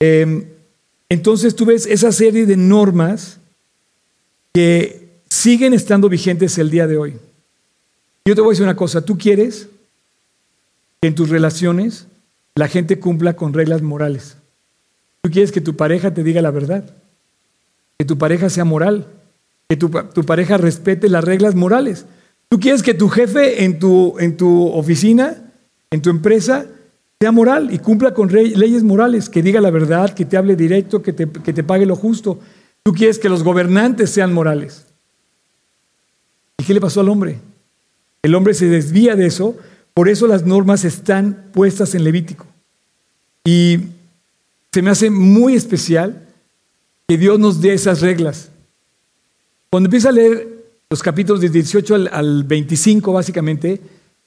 [0.00, 0.44] Em,
[1.08, 3.38] entonces tú ves esa serie de normas
[4.52, 7.14] que siguen estando vigentes el día de hoy.
[8.26, 9.68] Yo te voy a decir una cosa, tú quieres
[11.00, 12.06] que en tus relaciones
[12.54, 14.36] la gente cumpla con reglas morales.
[15.22, 16.84] Tú quieres que tu pareja te diga la verdad,
[17.98, 19.06] que tu pareja sea moral,
[19.68, 22.06] que tu, pareja respete las reglas morales.
[22.48, 25.36] Tú quieres que tu jefe en tu, en tu oficina,
[25.90, 26.66] en tu empresa,
[27.20, 31.02] sea moral y cumpla con leyes morales, que diga la verdad, que te hable directo,
[31.02, 32.38] que te, que te pague lo justo.
[32.82, 34.84] Tú quieres que los gobernantes sean morales.
[36.58, 37.40] ¿Y qué le pasó al hombre?
[38.22, 39.56] El hombre se desvía de eso,
[39.94, 42.46] por eso las normas están puestas en Levítico.
[43.44, 43.78] Y
[44.72, 46.26] se me hace muy especial
[47.08, 48.50] que Dios nos dé esas reglas.
[49.70, 50.55] Cuando empieza a leer
[50.90, 53.80] los capítulos de 18 al, al 25, básicamente,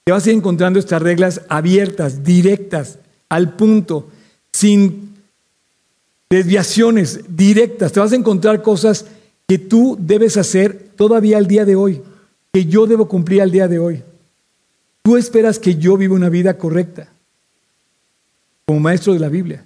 [0.03, 4.09] te vas a ir encontrando estas reglas abiertas, directas, al punto,
[4.51, 5.15] sin
[6.29, 7.91] desviaciones, directas.
[7.91, 9.05] Te vas a encontrar cosas
[9.47, 12.01] que tú debes hacer todavía al día de hoy,
[12.51, 14.03] que yo debo cumplir al día de hoy.
[15.01, 17.11] Tú esperas que yo viva una vida correcta
[18.65, 19.65] como maestro de la Biblia.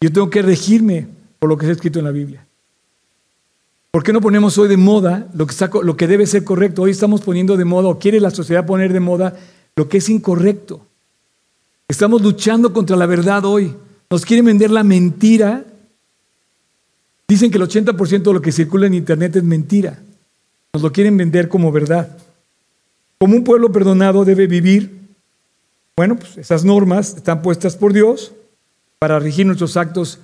[0.00, 1.06] Yo tengo que regirme
[1.38, 2.44] por lo que está escrito en la Biblia.
[3.92, 5.46] ¿Por qué no ponemos hoy de moda lo
[5.98, 6.80] que, debe ser correcto?
[6.80, 9.36] Hoy estamos poniendo de moda, o quiere la sociedad poner de moda,
[9.76, 10.80] lo que es incorrecto.
[11.88, 13.76] Estamos luchando contra la verdad hoy.
[14.08, 15.66] Nos quieren vender la mentira.
[17.28, 20.02] Dicen que el 80% de lo que circula en Internet es mentira.
[20.72, 22.16] Nos lo quieren vender como verdad.
[23.18, 25.02] Como un pueblo perdonado debe vivir,
[25.98, 28.32] bueno, pues esas normas están puestas por Dios
[28.98, 30.18] para regir nuestros actos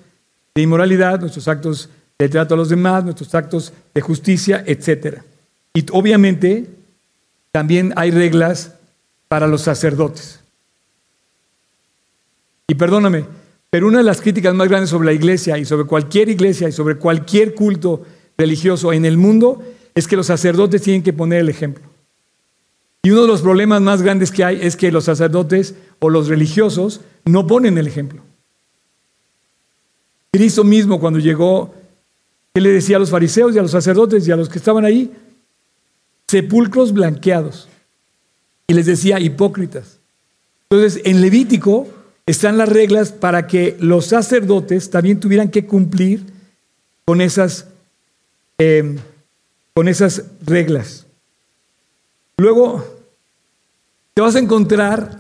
[0.55, 5.19] de inmoralidad, nuestros actos de trato a los demás, nuestros actos de justicia, etc.
[5.73, 6.67] Y obviamente
[7.53, 8.75] también hay reglas
[9.29, 10.41] para los sacerdotes.
[12.67, 13.25] Y perdóname,
[13.71, 16.73] pero una de las críticas más grandes sobre la iglesia y sobre cualquier iglesia y
[16.73, 18.05] sobre cualquier culto
[18.37, 19.63] religioso en el mundo
[19.95, 21.85] es que los sacerdotes tienen que poner el ejemplo.
[23.03, 26.29] Y uno de los problemas más grandes que hay es que los sacerdotes o los
[26.29, 28.23] religiosos no ponen el ejemplo.
[30.33, 31.75] Cristo mismo cuando llegó
[32.59, 34.85] ¿Qué le decía a los fariseos y a los sacerdotes y a los que estaban
[34.85, 35.13] ahí?
[36.27, 37.69] Sepulcros blanqueados.
[38.67, 40.01] Y les decía hipócritas.
[40.69, 41.87] Entonces, en Levítico
[42.27, 46.25] están las reglas para que los sacerdotes también tuvieran que cumplir
[47.05, 47.69] con esas,
[48.59, 48.97] eh,
[49.73, 51.07] con esas reglas.
[52.39, 52.85] Luego,
[54.15, 55.17] te vas a encontrar,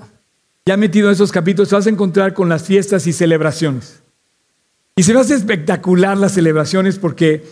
[0.67, 4.01] ya metido en esos capítulos, te vas a encontrar con las fiestas y celebraciones.
[4.99, 7.45] Y se me hace espectacular las celebraciones porque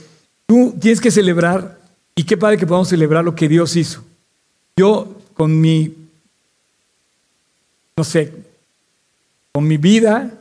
[0.47, 1.79] tú tienes que celebrar,
[2.17, 4.03] y qué padre que podamos celebrar lo que Dios hizo.
[4.77, 5.95] Yo con mi,
[7.97, 8.33] no sé,
[9.53, 10.33] con mi vida,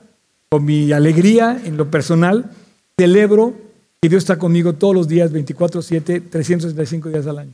[0.49, 2.49] con mi alegría en lo personal,
[2.97, 3.53] celebro
[4.01, 7.53] que Dios está conmigo todos los días, 24/7, 365 días al año.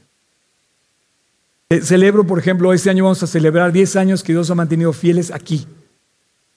[1.72, 4.94] Eh, celebro, por ejemplo, este año vamos a celebrar 10 años que Dios ha mantenido
[4.94, 5.68] fieles aquí.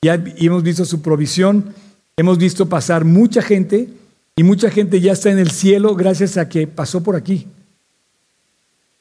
[0.00, 1.74] Ya hemos visto su provisión,
[2.16, 3.88] Hemos visto pasar mucha gente
[4.36, 7.46] y mucha gente ya está en el cielo gracias a que pasó por aquí.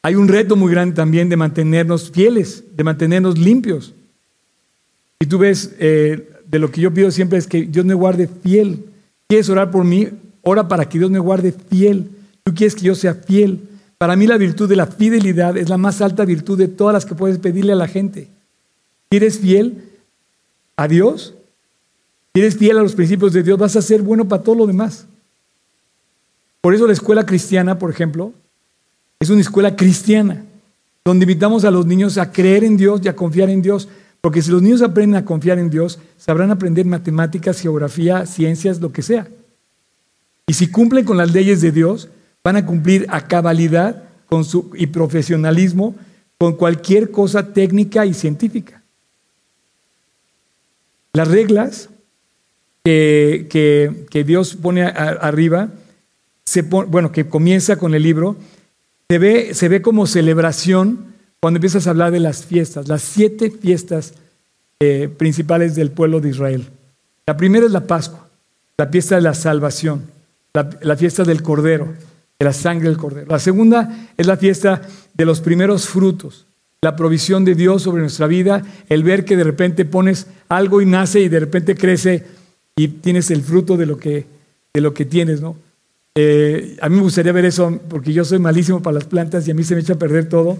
[0.01, 3.93] Hay un reto muy grande también de mantenernos fieles, de mantenernos limpios.
[5.19, 8.27] Y tú ves, eh, de lo que yo pido siempre es que Dios me guarde
[8.27, 8.83] fiel.
[9.27, 10.09] ¿Quieres orar por mí?
[10.41, 12.09] Ora para que Dios me guarde fiel.
[12.43, 13.61] Tú quieres que yo sea fiel.
[13.97, 17.05] Para mí la virtud de la fidelidad es la más alta virtud de todas las
[17.05, 18.27] que puedes pedirle a la gente.
[19.09, 19.83] ¿Quieres fiel
[20.75, 21.33] a Dios?
[22.33, 24.65] Si eres fiel a los principios de Dios, vas a ser bueno para todo lo
[24.65, 25.05] demás.
[26.61, 28.33] Por eso la escuela cristiana, por ejemplo,
[29.19, 30.43] es una escuela cristiana,
[31.05, 33.87] donde invitamos a los niños a creer en Dios y a confiar en Dios.
[34.19, 38.91] Porque si los niños aprenden a confiar en Dios, sabrán aprender matemáticas, geografía, ciencias, lo
[38.91, 39.27] que sea.
[40.47, 42.09] Y si cumplen con las leyes de Dios,
[42.43, 45.95] van a cumplir a cabalidad con su, y profesionalismo
[46.39, 48.81] con cualquier cosa técnica y científica.
[51.13, 51.89] Las reglas
[52.83, 55.69] que, que, Dios pone arriba,
[56.87, 58.35] bueno, que comienza con el libro,
[59.09, 63.51] se ve, se ve como celebración cuando empiezas a hablar de las fiestas, las siete
[63.51, 64.13] fiestas
[64.79, 66.67] eh, principales del pueblo de Israel.
[67.25, 68.27] La primera es la Pascua,
[68.77, 70.03] la fiesta de la salvación,
[70.53, 71.93] la, la fiesta del Cordero,
[72.37, 73.27] de la sangre del Cordero.
[73.29, 74.81] La segunda es la fiesta
[75.13, 76.47] de los primeros frutos,
[76.81, 80.85] la provisión de Dios sobre nuestra vida, el ver que de repente pones algo y
[80.85, 82.25] nace y de repente crece
[82.75, 84.25] y tienes el fruto de lo que,
[84.73, 85.55] de lo que tienes, ¿no?
[86.15, 89.51] Eh, a mí me gustaría ver eso porque yo soy malísimo para las plantas y
[89.51, 90.57] a mí se me echa a perder todo,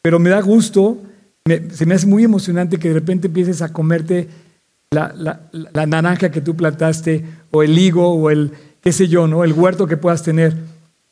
[0.00, 0.98] pero me da gusto,
[1.44, 4.28] se me hace muy emocionante que de repente empieces a comerte
[4.90, 9.44] la, la, naranja que tú plantaste o el higo o el, qué sé yo, ¿no?
[9.44, 10.54] El huerto que puedas tener.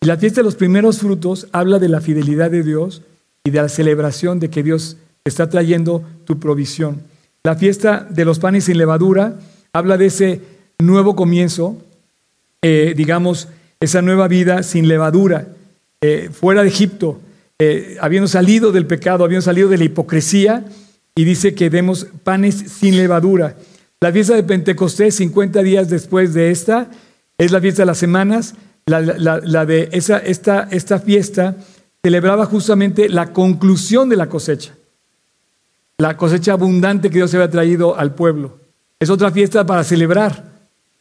[0.00, 3.02] Y la fiesta de los primeros frutos habla de la fidelidad de Dios
[3.44, 7.02] y de la celebración de que Dios está trayendo tu provisión.
[7.42, 9.34] La fiesta de los panes sin levadura
[9.74, 10.40] habla de ese
[10.78, 11.76] nuevo comienzo,
[12.62, 13.48] eh, digamos,
[13.80, 15.48] esa nueva vida sin levadura,
[16.00, 17.20] eh, fuera de Egipto,
[17.58, 20.64] eh, habiendo salido del pecado, habiendo salido de la hipocresía,
[21.16, 23.56] y dice que demos panes sin levadura.
[24.00, 26.88] La fiesta de Pentecostés, 50 días después de esta,
[27.36, 28.54] es la fiesta de las semanas.
[28.86, 29.00] La,
[29.66, 31.56] de esa, esta, esta fiesta
[32.02, 34.74] celebraba justamente la conclusión de la cosecha,
[35.98, 38.63] la cosecha abundante que Dios había traído al pueblo.
[39.04, 40.42] Es otra fiesta para celebrar.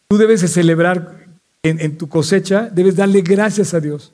[0.10, 1.26] Tú debes celebrar
[1.64, 4.12] en, tu cosecha, debes darle gracias a Dios.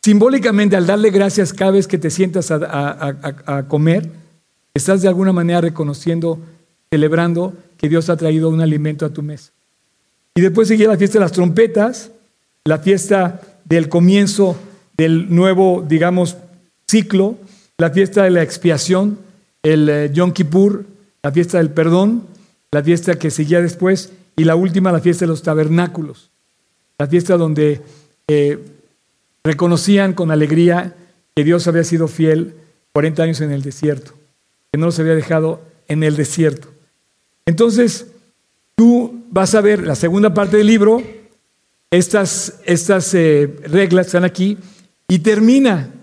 [0.00, 4.08] Simbólicamente, al darle gracias cada vez que te sientas a, comer,
[4.74, 6.38] estás de alguna manera reconociendo,
[6.88, 9.50] celebrando que Dios ha traído un alimento a tu mesa.
[10.36, 12.12] Y después seguía la fiesta de las trompetas,
[12.64, 14.56] la fiesta del comienzo
[14.96, 16.36] del nuevo, digamos,
[16.88, 17.38] ciclo,
[17.76, 19.18] la fiesta de la expiación,
[19.64, 20.84] el eh, Yom Kippur,
[21.24, 22.35] la fiesta del perdón,
[22.76, 26.28] la fiesta que seguía después, y la última, la fiesta de los tabernáculos,
[26.98, 27.80] la fiesta donde
[28.28, 28.58] eh,
[29.42, 30.94] reconocían con alegría
[31.34, 32.54] que Dios había sido fiel
[32.92, 34.12] 40 años en el desierto,
[34.70, 36.68] que no los había dejado en el desierto.
[37.46, 38.08] Entonces,
[38.74, 41.02] tú vas a ver la segunda parte del libro,
[41.90, 44.58] estas, estas eh, reglas están aquí,
[45.08, 45.94] y termina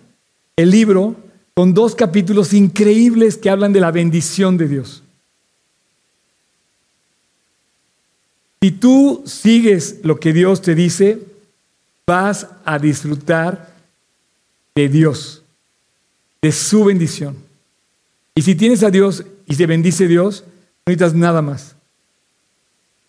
[0.55, 1.17] el libro
[1.53, 5.02] con dos capítulos increíbles que hablan de la bendición de Dios.
[8.63, 11.19] Si tú sigues lo que Dios te dice,
[12.07, 13.75] vas a disfrutar
[14.73, 15.43] de Dios,
[16.41, 17.35] de su bendición.
[18.33, 21.75] Y si tienes a Dios y te bendice Dios, no necesitas nada más.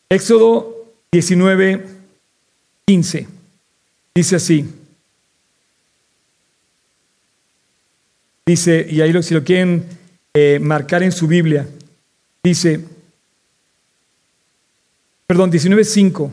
[0.08, 1.86] Éxodo 19,
[2.84, 3.28] 15.
[4.12, 4.68] Dice así.
[8.44, 9.84] Dice, y ahí si lo quieren
[10.34, 11.68] eh, marcar en su Biblia,
[12.42, 12.80] dice,
[15.26, 16.30] perdón, 19.5.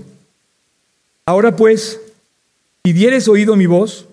[1.26, 2.00] Ahora pues,
[2.84, 4.08] si dieres oído mi voz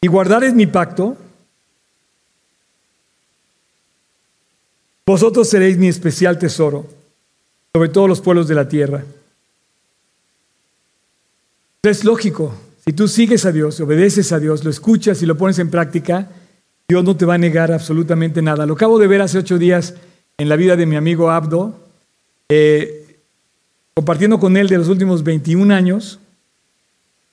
[0.00, 1.16] y guardares mi pacto,
[5.06, 6.86] vosotros seréis mi especial tesoro
[7.74, 9.04] sobre todos los pueblos de la tierra.
[11.82, 12.52] Es lógico,
[12.84, 16.28] si tú sigues a Dios, obedeces a Dios, lo escuchas y lo pones en práctica,
[16.88, 18.66] Dios no te va a negar absolutamente nada.
[18.66, 19.94] Lo acabo de ver hace ocho días
[20.38, 21.85] en la vida de mi amigo Abdo,
[22.48, 23.18] eh,
[23.94, 26.18] compartiendo con él de los últimos 21 años,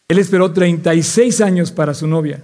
[0.08, 2.42] él esperó 36 años para su novia.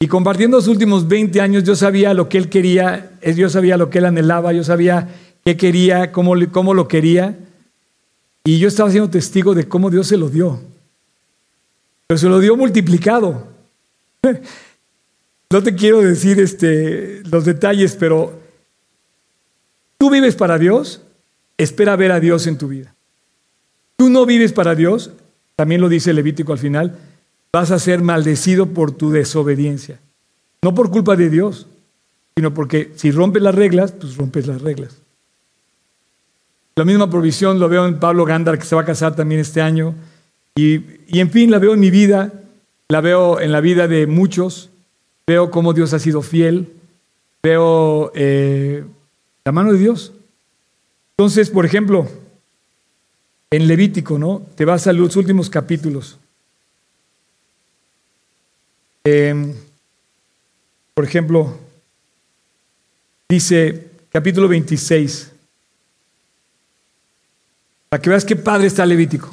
[0.00, 3.90] Y compartiendo los últimos 20 años, yo sabía lo que él quería, yo sabía lo
[3.90, 5.08] que él anhelaba, yo sabía
[5.44, 7.38] qué quería, cómo, cómo lo quería.
[8.44, 10.60] Y yo estaba siendo testigo de cómo Dios se lo dio.
[12.06, 13.48] Pero se lo dio multiplicado.
[15.50, 18.40] No te quiero decir este, los detalles, pero
[19.98, 21.03] tú vives para Dios
[21.58, 22.94] espera ver a Dios en tu vida.
[23.96, 25.12] Tú no vives para Dios,
[25.56, 26.98] también lo dice Levítico al final,
[27.52, 30.00] vas a ser maldecido por tu desobediencia.
[30.62, 31.66] No por culpa de Dios,
[32.36, 34.96] sino porque si rompes las reglas, pues rompes las reglas.
[36.76, 39.60] La misma provisión lo veo en Pablo Gándar, que se va a casar también este
[39.60, 39.94] año.
[40.56, 40.82] Y,
[41.18, 42.32] en fin, la veo en mi vida,
[42.88, 44.70] la veo en la vida de muchos.
[45.26, 46.72] Veo cómo Dios ha sido fiel.
[47.44, 48.84] Veo eh,
[49.44, 50.12] la mano de Dios.
[51.16, 52.08] Entonces, por ejemplo,
[53.50, 54.42] en Levítico, ¿no?
[54.56, 56.18] Te vas a los últimos capítulos.
[59.04, 59.54] Em,
[60.92, 61.56] por ejemplo,
[63.28, 65.30] dice capítulo 26,
[67.88, 69.32] para que veas qué padre está Levítico.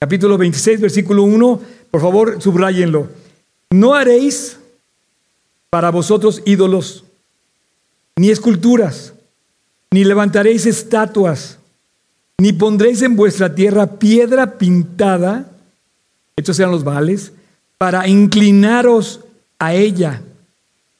[0.00, 3.08] Capítulo 26, versículo 1, por favor, subrayenlo.
[3.70, 4.58] No haréis
[5.68, 7.04] para vosotros ídolos,
[8.16, 9.12] ni esculturas
[9.92, 11.58] ni levantaréis estatuas,
[12.38, 15.50] ni pondréis en vuestra tierra piedra pintada,
[16.36, 17.32] estos eran los vales,
[17.76, 19.20] para inclinaros
[19.58, 20.22] a ella,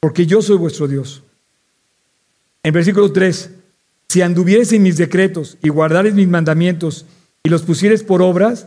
[0.00, 1.22] porque yo soy vuestro Dios.
[2.62, 3.50] En versículo 3,
[4.08, 7.06] si anduvieres en mis decretos y guardares mis mandamientos
[7.44, 8.66] y los pusieres por obras,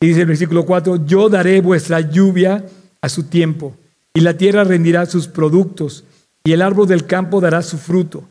[0.00, 2.64] y dice el versículo 4, yo daré vuestra lluvia
[3.00, 3.74] a su tiempo,
[4.14, 6.04] y la tierra rendirá sus productos,
[6.44, 8.28] y el árbol del campo dará su fruto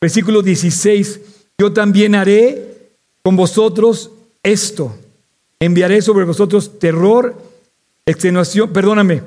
[0.00, 1.20] Versículo 16,
[1.58, 2.90] yo también haré
[3.22, 4.10] con vosotros
[4.42, 4.96] esto.
[5.58, 7.36] Enviaré sobre vosotros terror,
[8.06, 9.22] extenuación, perdóname.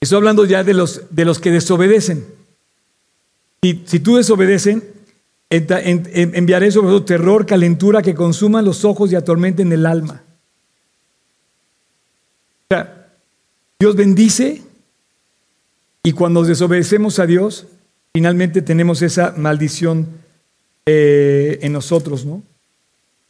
[0.00, 2.24] Estoy hablando ya de los, de los que desobedecen.
[3.60, 4.84] Y si tú desobedecen,
[5.50, 10.22] enviaré sobre vosotros terror, calentura que consuman los ojos y atormenten el alma.
[12.70, 13.08] O sea,
[13.80, 14.62] Dios bendice
[16.04, 17.66] y cuando desobedecemos a Dios,
[18.12, 20.08] finalmente tenemos esa maldición
[20.86, 22.42] eh, en nosotros, ¿no?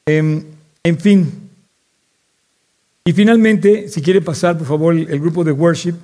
[0.07, 0.45] Em,
[0.83, 1.51] en fin.
[3.05, 5.95] Y finalmente, si quiere pasar, por favor, el, grupo de worship,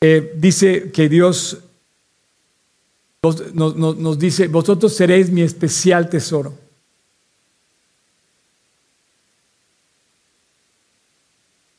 [0.00, 1.58] eh, dice que Dios
[3.52, 6.54] nos dice, vosotros seréis mi especial tesoro.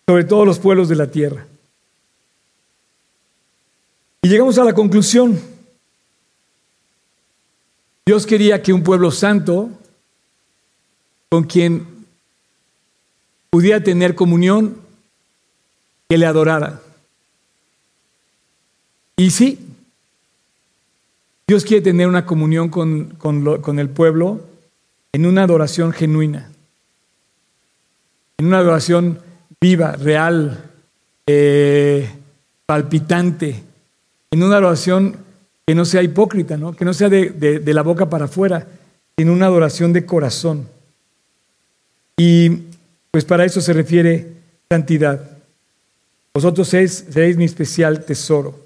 [0.10, 1.46] sobre todos los pueblos de la tierra.
[4.22, 5.40] Y llegamos a la conclusión.
[8.06, 9.70] Dios quería que un pueblo santo,
[11.30, 11.88] con quien
[13.50, 14.78] pudiera tener comunión,
[16.10, 16.82] que le adorara.
[19.16, 19.60] Y sí,
[21.48, 24.42] Dios quiere tener una comunión con, con el pueblo
[25.12, 26.50] en una adoración genuina,
[28.38, 29.20] en una adoración
[29.60, 30.64] viva, real,
[31.28, 32.10] eh,
[32.66, 33.64] palpitante,
[34.32, 35.18] en una adoración
[35.66, 36.74] que no sea hipócrita, ¿no?
[36.74, 38.68] que no sea de, la boca para afuera,
[39.18, 40.68] en una adoración de corazón.
[42.18, 42.50] Y
[43.12, 44.34] pues para eso se refiere
[44.70, 45.30] santidad.
[46.34, 48.60] Vosotros seréis, seréis mi especial tesoro.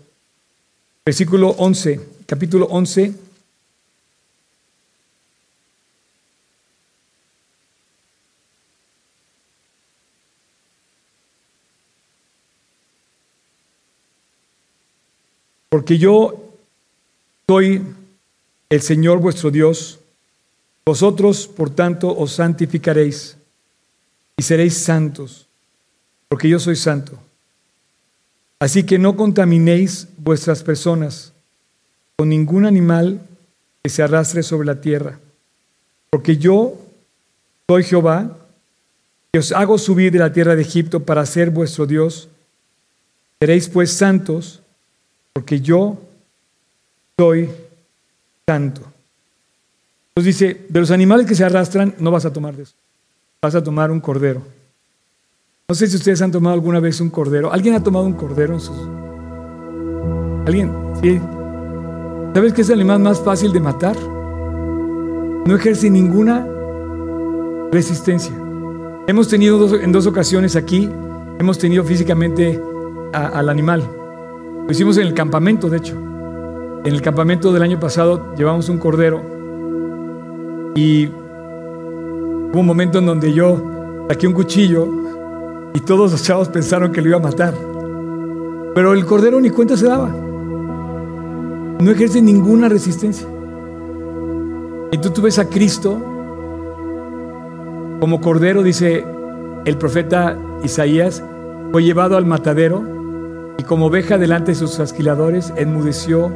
[1.05, 3.13] Versículo 11, capítulo 11,
[15.73, 16.51] Porque yo
[17.49, 17.81] soy
[18.69, 19.99] el Señor vuestro Dios.
[20.85, 23.37] Vosotros, por tanto, os santificaréis
[24.37, 25.47] y seréis santos,
[26.29, 27.17] porque yo soy santo.
[28.59, 31.33] Así que no contaminéis vuestras personas
[32.17, 33.19] con ningún animal
[33.81, 35.17] que se arrastre sobre la tierra,
[36.11, 36.77] porque yo
[37.67, 38.37] soy Jehová,
[39.31, 42.29] que os hago subir de la tierra de Egipto para ser vuestro Dios.
[43.39, 44.62] Seréis pues santos,
[45.33, 45.97] porque yo
[47.17, 47.49] soy
[48.47, 48.81] santo.
[50.09, 52.75] Entonces dice, de los animales que se arrastran, no vas a tomar de eso.
[53.41, 54.43] Vas a tomar un cordero.
[55.67, 57.51] No sé si ustedes han tomado alguna vez un cordero.
[57.51, 58.77] ¿Alguien ha tomado un cordero en sus...
[60.45, 60.71] ¿Alguien?
[61.01, 61.19] Sí.
[62.35, 63.97] ¿Sabes qué es el animal más fácil de matar?
[63.99, 66.47] No ejerce ninguna
[67.71, 68.33] resistencia.
[69.07, 70.89] Hemos tenido en dos ocasiones aquí,
[71.39, 72.61] hemos tenido físicamente
[73.13, 74.02] al animal.
[74.65, 75.97] Lo hicimos en el campamento, de hecho.
[76.85, 79.21] En el campamento del año pasado llevamos un cordero
[80.75, 84.87] y hubo un momento en donde yo saqué un cuchillo
[85.73, 87.53] y todos los chavos pensaron que lo iba a matar.
[88.73, 90.09] Pero el cordero ni cuenta se daba.
[90.09, 93.27] No ejerce ninguna resistencia.
[94.91, 96.01] Y tú, tú ves a Cristo
[97.99, 99.05] como cordero, dice
[99.65, 101.23] el profeta Isaías,
[101.71, 102.92] fue llevado al matadero
[103.57, 106.31] y como oveja delante de sus asquiladores, enmudeció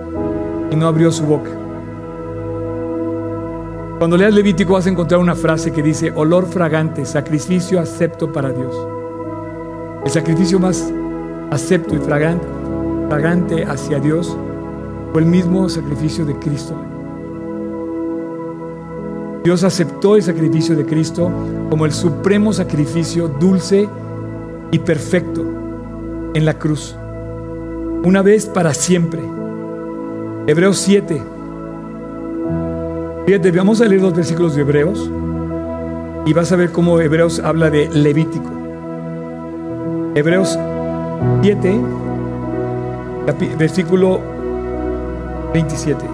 [0.71, 1.49] y no abrió su boca.
[3.97, 8.51] Cuando leas Levítico vas a encontrar una frase que dice, olor fragante, sacrificio acepto para
[8.51, 8.75] Dios.
[10.05, 10.93] El sacrificio más
[11.49, 12.45] acepto y fragante,
[13.09, 14.37] fragante hacia Dios
[15.11, 16.75] fue el mismo sacrificio de Cristo.
[19.43, 21.31] Dios aceptó el sacrificio de Cristo
[21.69, 23.89] como el supremo sacrificio dulce
[24.71, 25.43] y perfecto
[26.33, 26.95] en la cruz
[28.03, 29.21] una vez para siempre.
[30.47, 31.21] Hebreos 7.
[33.25, 35.11] Fíjate, vamos a leer los versículos de Hebreos
[36.25, 38.49] y vas a ver cómo Hebreos habla de Levítico.
[40.15, 40.57] Hebreos
[41.41, 41.81] 7,
[43.57, 44.21] versículo
[45.53, 46.05] 27.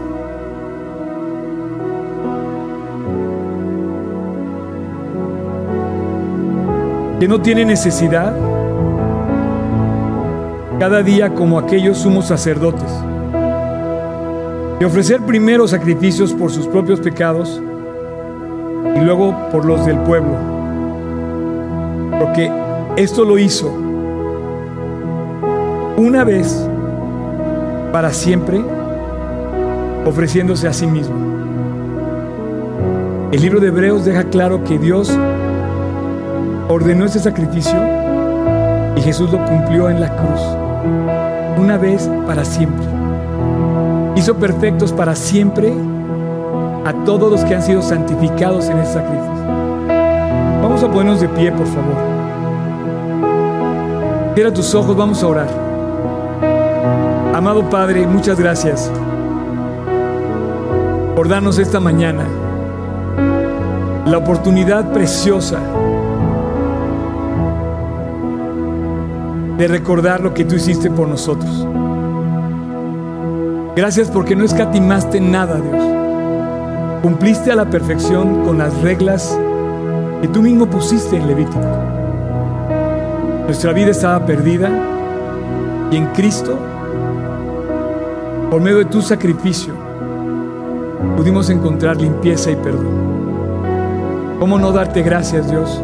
[7.20, 8.36] Que no tiene necesidad
[10.84, 12.92] cada día como aquellos sumos sacerdotes,
[14.82, 17.62] y ofrecer primero sacrificios por sus propios pecados
[18.94, 20.36] y luego por los del pueblo,
[22.20, 22.52] porque
[22.98, 23.74] esto lo hizo
[25.96, 26.68] una vez
[27.94, 28.62] para siempre,
[30.06, 31.16] ofreciéndose a sí mismo.
[33.32, 35.18] El libro de Hebreos deja claro que Dios
[36.68, 37.80] ordenó ese sacrificio
[38.98, 40.63] y Jesús lo cumplió en la cruz
[41.64, 42.86] una vez para siempre.
[44.18, 45.74] Hizo perfectos para siempre
[46.86, 49.32] a todos los que han sido santificados en ese sacrificio.
[50.62, 51.96] Vamos a ponernos de pie, por favor.
[54.36, 55.48] Cierra tus ojos, vamos a orar.
[57.34, 58.92] Amado Padre, muchas gracias
[61.16, 62.26] por darnos esta mañana
[64.06, 65.60] la oportunidad preciosa
[69.64, 71.66] de recordar lo que tú hiciste por nosotros.
[73.78, 77.02] Gracias porque no escatimaste nada, Dios.
[77.02, 79.40] Cumpliste a la perfección con las reglas
[80.22, 81.62] que tú mismo pusiste en Levítico.
[83.46, 84.70] Nuestra vida estaba perdida
[85.92, 86.60] y en Cristo,
[88.52, 89.76] por medio de tu sacrificio,
[91.16, 94.36] pudimos encontrar limpieza y perdón.
[94.42, 95.82] ¿Cómo no darte gracias, Dios?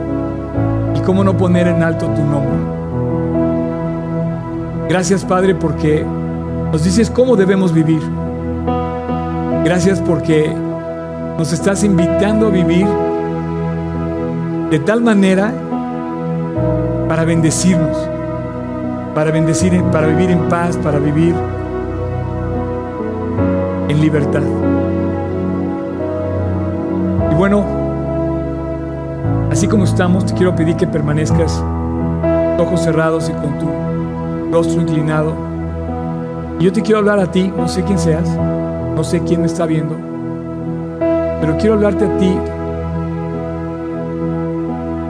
[0.97, 2.78] ¿Y cómo no poner en alto tu nombre?
[4.89, 6.03] Gracias, Padre, porque
[6.71, 8.01] nos dices cómo debemos vivir.
[9.63, 10.51] Gracias porque
[11.37, 12.87] nos estás invitando a vivir
[14.71, 15.53] de tal manera
[17.07, 18.09] para bendecirnos,
[19.13, 21.35] para bendecir, para vivir en paz, para vivir
[23.89, 24.41] en libertad.
[27.31, 27.63] Y bueno,
[29.51, 31.63] así como estamos, te quiero pedir que permanezcas
[32.57, 33.88] ojos cerrados y con tu
[34.51, 35.33] rostro inclinado.
[36.59, 38.27] Yo te quiero hablar a ti, no sé quién seas,
[38.95, 39.95] no sé quién me está viendo,
[41.39, 42.37] pero quiero hablarte a ti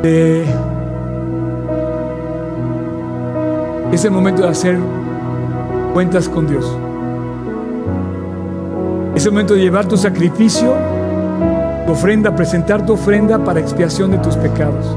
[0.03, 0.45] de
[3.91, 4.77] es el momento de hacer
[5.93, 6.65] cuentas con Dios.
[9.15, 10.73] Es el momento de llevar tu sacrificio,
[11.85, 14.95] tu ofrenda, presentar tu ofrenda para expiación de tus pecados.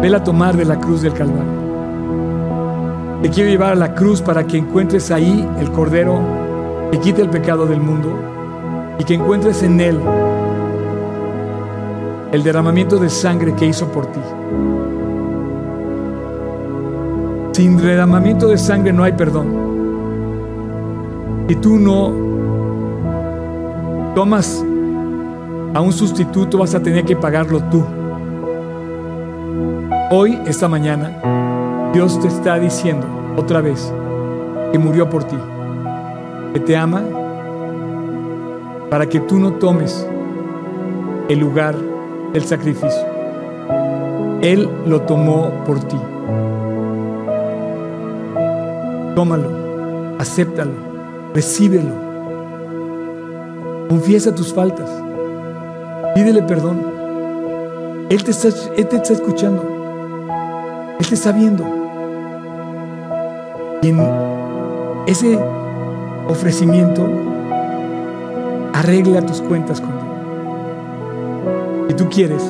[0.00, 1.57] Vela tomar de la cruz del Calvario.
[3.22, 6.20] Te quiero llevar a la cruz para que encuentres ahí el Cordero
[6.92, 8.16] que quite el pecado del mundo
[8.98, 9.98] y que encuentres en Él
[12.30, 14.20] el derramamiento de sangre que hizo por ti.
[17.52, 19.66] Sin derramamiento de sangre no hay perdón.
[21.48, 22.12] Si tú no
[24.14, 24.64] tomas
[25.74, 27.84] a un sustituto, vas a tener que pagarlo tú.
[30.10, 31.20] Hoy, esta mañana,
[31.98, 33.04] Dios te está diciendo
[33.36, 33.92] otra vez
[34.70, 35.34] que murió por ti,
[36.52, 37.02] que te ama,
[38.88, 40.06] para que tú no tomes
[41.28, 41.74] el lugar
[42.32, 43.04] del sacrificio.
[44.42, 45.98] Él lo tomó por ti.
[49.16, 49.50] Tómalo,
[50.20, 50.70] acéptalo,
[51.34, 51.94] recíbelo.
[53.88, 54.88] Confiesa tus faltas.
[56.14, 56.80] Pídele perdón.
[58.08, 59.64] Él te está, él te está escuchando.
[61.00, 61.87] Él te está viendo.
[63.82, 64.00] Y en
[65.06, 65.38] ese
[66.28, 67.06] ofrecimiento,
[68.74, 69.92] arregla tus cuentas con.
[71.88, 72.42] Si tú quieres,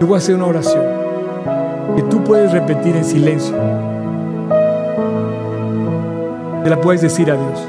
[0.00, 0.82] yo voy a hacer una oración
[1.96, 3.54] que tú puedes repetir en silencio.
[6.62, 7.68] Te la puedes decir a Dios.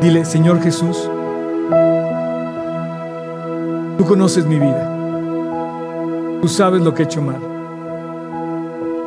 [0.00, 1.10] Dile, Señor Jesús,
[3.96, 4.90] tú conoces mi vida.
[6.42, 7.53] Tú sabes lo que he hecho mal.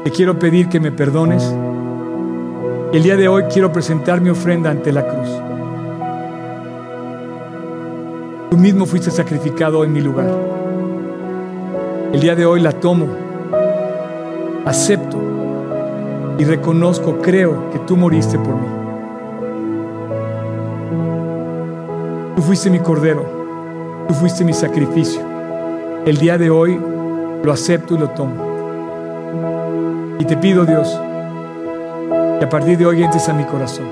[0.08, 1.54] Te quiero pedir que me perdones.
[2.94, 5.28] El día de hoy quiero presentar mi ofrenda ante la cruz.
[8.50, 10.30] Tú mismo fuiste sacrificado en mi lugar.
[12.14, 13.10] El día de hoy la tomo,
[14.64, 15.18] acepto
[16.40, 18.68] y reconozco, creo que tú moriste por mí.
[22.38, 23.26] Tú fuiste mi cordero,
[24.08, 25.20] tú fuiste mi sacrificio.
[26.06, 26.80] El día de hoy
[27.44, 28.47] lo acepto y lo tomo.
[30.20, 31.00] Y te pido, Dios,
[32.40, 33.86] que a partir de hoy entres a mi corazón.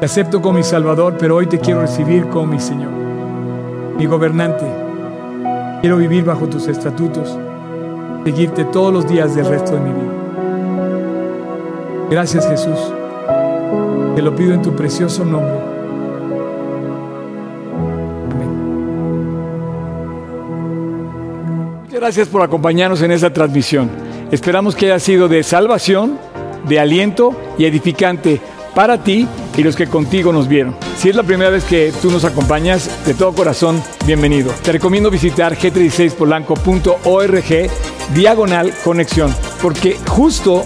[0.00, 2.90] Te acepto como mi Salvador, pero hoy te quiero recibir como mi Señor,
[3.96, 4.64] mi gobernante.
[5.80, 7.38] Quiero vivir bajo tus estatutos,
[8.24, 10.12] seguirte todos los días del resto de mi vida.
[12.10, 12.92] Gracias Jesús.
[14.14, 15.58] Te lo pido en tu precioso nombre.
[18.32, 18.50] Amén.
[21.82, 24.05] Muchas gracias por acompañarnos en esta transmisión.
[24.32, 26.18] Esperamos que haya sido de salvación,
[26.66, 28.40] de aliento y edificante
[28.74, 30.74] para ti y los que contigo nos vieron.
[30.98, 34.52] Si es la primera vez que tú nos acompañas, de todo corazón, bienvenido.
[34.62, 37.70] Te recomiendo visitar g36polanco.org
[38.14, 40.64] diagonal conexión, porque justo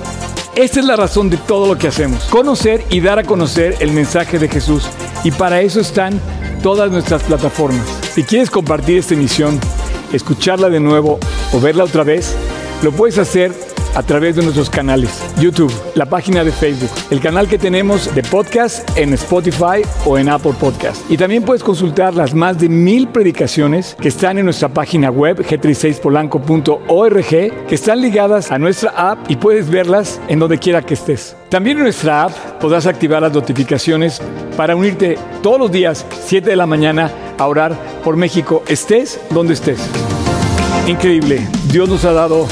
[0.56, 3.92] esta es la razón de todo lo que hacemos, conocer y dar a conocer el
[3.92, 4.88] mensaje de Jesús.
[5.22, 6.18] Y para eso están
[6.62, 7.86] todas nuestras plataformas.
[8.14, 9.60] Si quieres compartir esta emisión,
[10.12, 11.18] escucharla de nuevo
[11.52, 12.34] o verla otra vez,
[12.82, 13.52] lo puedes hacer
[13.94, 18.22] a través de nuestros canales, YouTube, la página de Facebook, el canal que tenemos de
[18.22, 21.10] podcast en Spotify o en Apple Podcast.
[21.10, 25.44] Y también puedes consultar las más de mil predicaciones que están en nuestra página web
[25.44, 27.26] g36polanco.org,
[27.66, 31.36] que están ligadas a nuestra app y puedes verlas en donde quiera que estés.
[31.48, 34.22] También en nuestra app podrás activar las notificaciones
[34.56, 39.54] para unirte todos los días, 7 de la mañana, a orar por México, estés donde
[39.54, 39.80] estés.
[40.86, 42.46] Increíble, Dios nos ha dado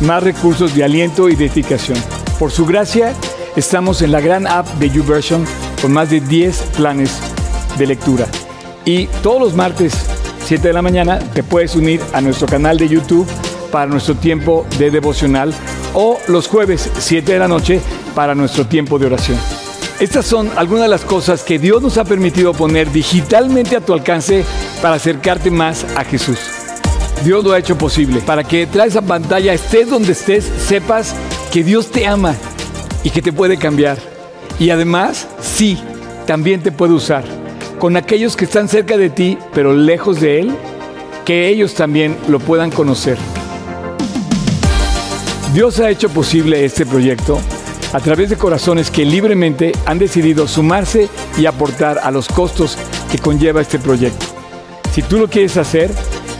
[0.00, 1.98] más recursos de aliento y de edificación.
[2.38, 3.14] Por su gracia,
[3.56, 5.44] estamos en la gran app de YouVersion
[5.80, 7.18] con más de 10 planes
[7.78, 8.26] de lectura.
[8.84, 9.94] Y todos los martes,
[10.44, 13.26] 7 de la mañana, te puedes unir a nuestro canal de YouTube
[13.70, 15.54] para nuestro tiempo de devocional
[15.94, 17.80] o los jueves, 7 de la noche,
[18.14, 19.38] para nuestro tiempo de oración.
[20.00, 23.92] Estas son algunas de las cosas que Dios nos ha permitido poner digitalmente a tu
[23.92, 24.44] alcance
[24.80, 26.59] para acercarte más a Jesús.
[27.24, 31.14] Dios lo ha hecho posible para que detrás de esa pantalla, estés donde estés, sepas
[31.52, 32.34] que Dios te ama
[33.04, 33.98] y que te puede cambiar.
[34.58, 35.78] Y además, sí,
[36.26, 37.24] también te puede usar
[37.78, 40.50] con aquellos que están cerca de ti, pero lejos de Él,
[41.24, 43.16] que ellos también lo puedan conocer.
[45.54, 47.40] Dios ha hecho posible este proyecto
[47.92, 51.08] a través de corazones que libremente han decidido sumarse
[51.38, 52.76] y aportar a los costos
[53.10, 54.26] que conlleva este proyecto.
[54.92, 55.90] Si tú lo quieres hacer,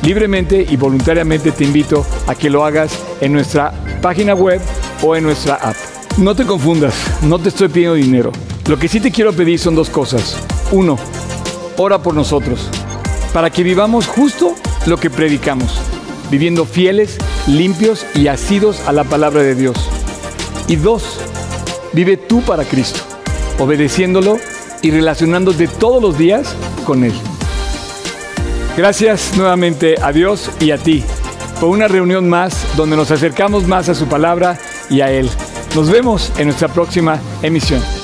[0.03, 4.61] libremente y voluntariamente te invito a que lo hagas en nuestra página web
[5.03, 5.77] o en nuestra app.
[6.19, 8.33] No te confundas, no te estoy pidiendo dinero.
[8.67, 10.37] Lo que sí te quiero pedir son dos cosas.
[10.73, 10.99] Uno,
[11.77, 12.69] ora por nosotros,
[13.33, 14.55] para que vivamos justo
[14.87, 15.81] lo que predicamos,
[16.31, 19.77] viviendo fieles, limpios y asidos a la palabra de Dios.
[20.69, 21.19] Y dos,
[21.93, 23.01] Vive tú para Cristo,
[23.59, 24.39] obedeciéndolo
[24.81, 27.13] y relacionándote todos los días con Él.
[28.77, 31.05] Gracias nuevamente a Dios y a ti
[31.61, 34.59] por una reunión más donde nos acercamos más a su palabra
[34.89, 35.29] y a Él.
[35.75, 38.00] Nos vemos en nuestra próxima emisión.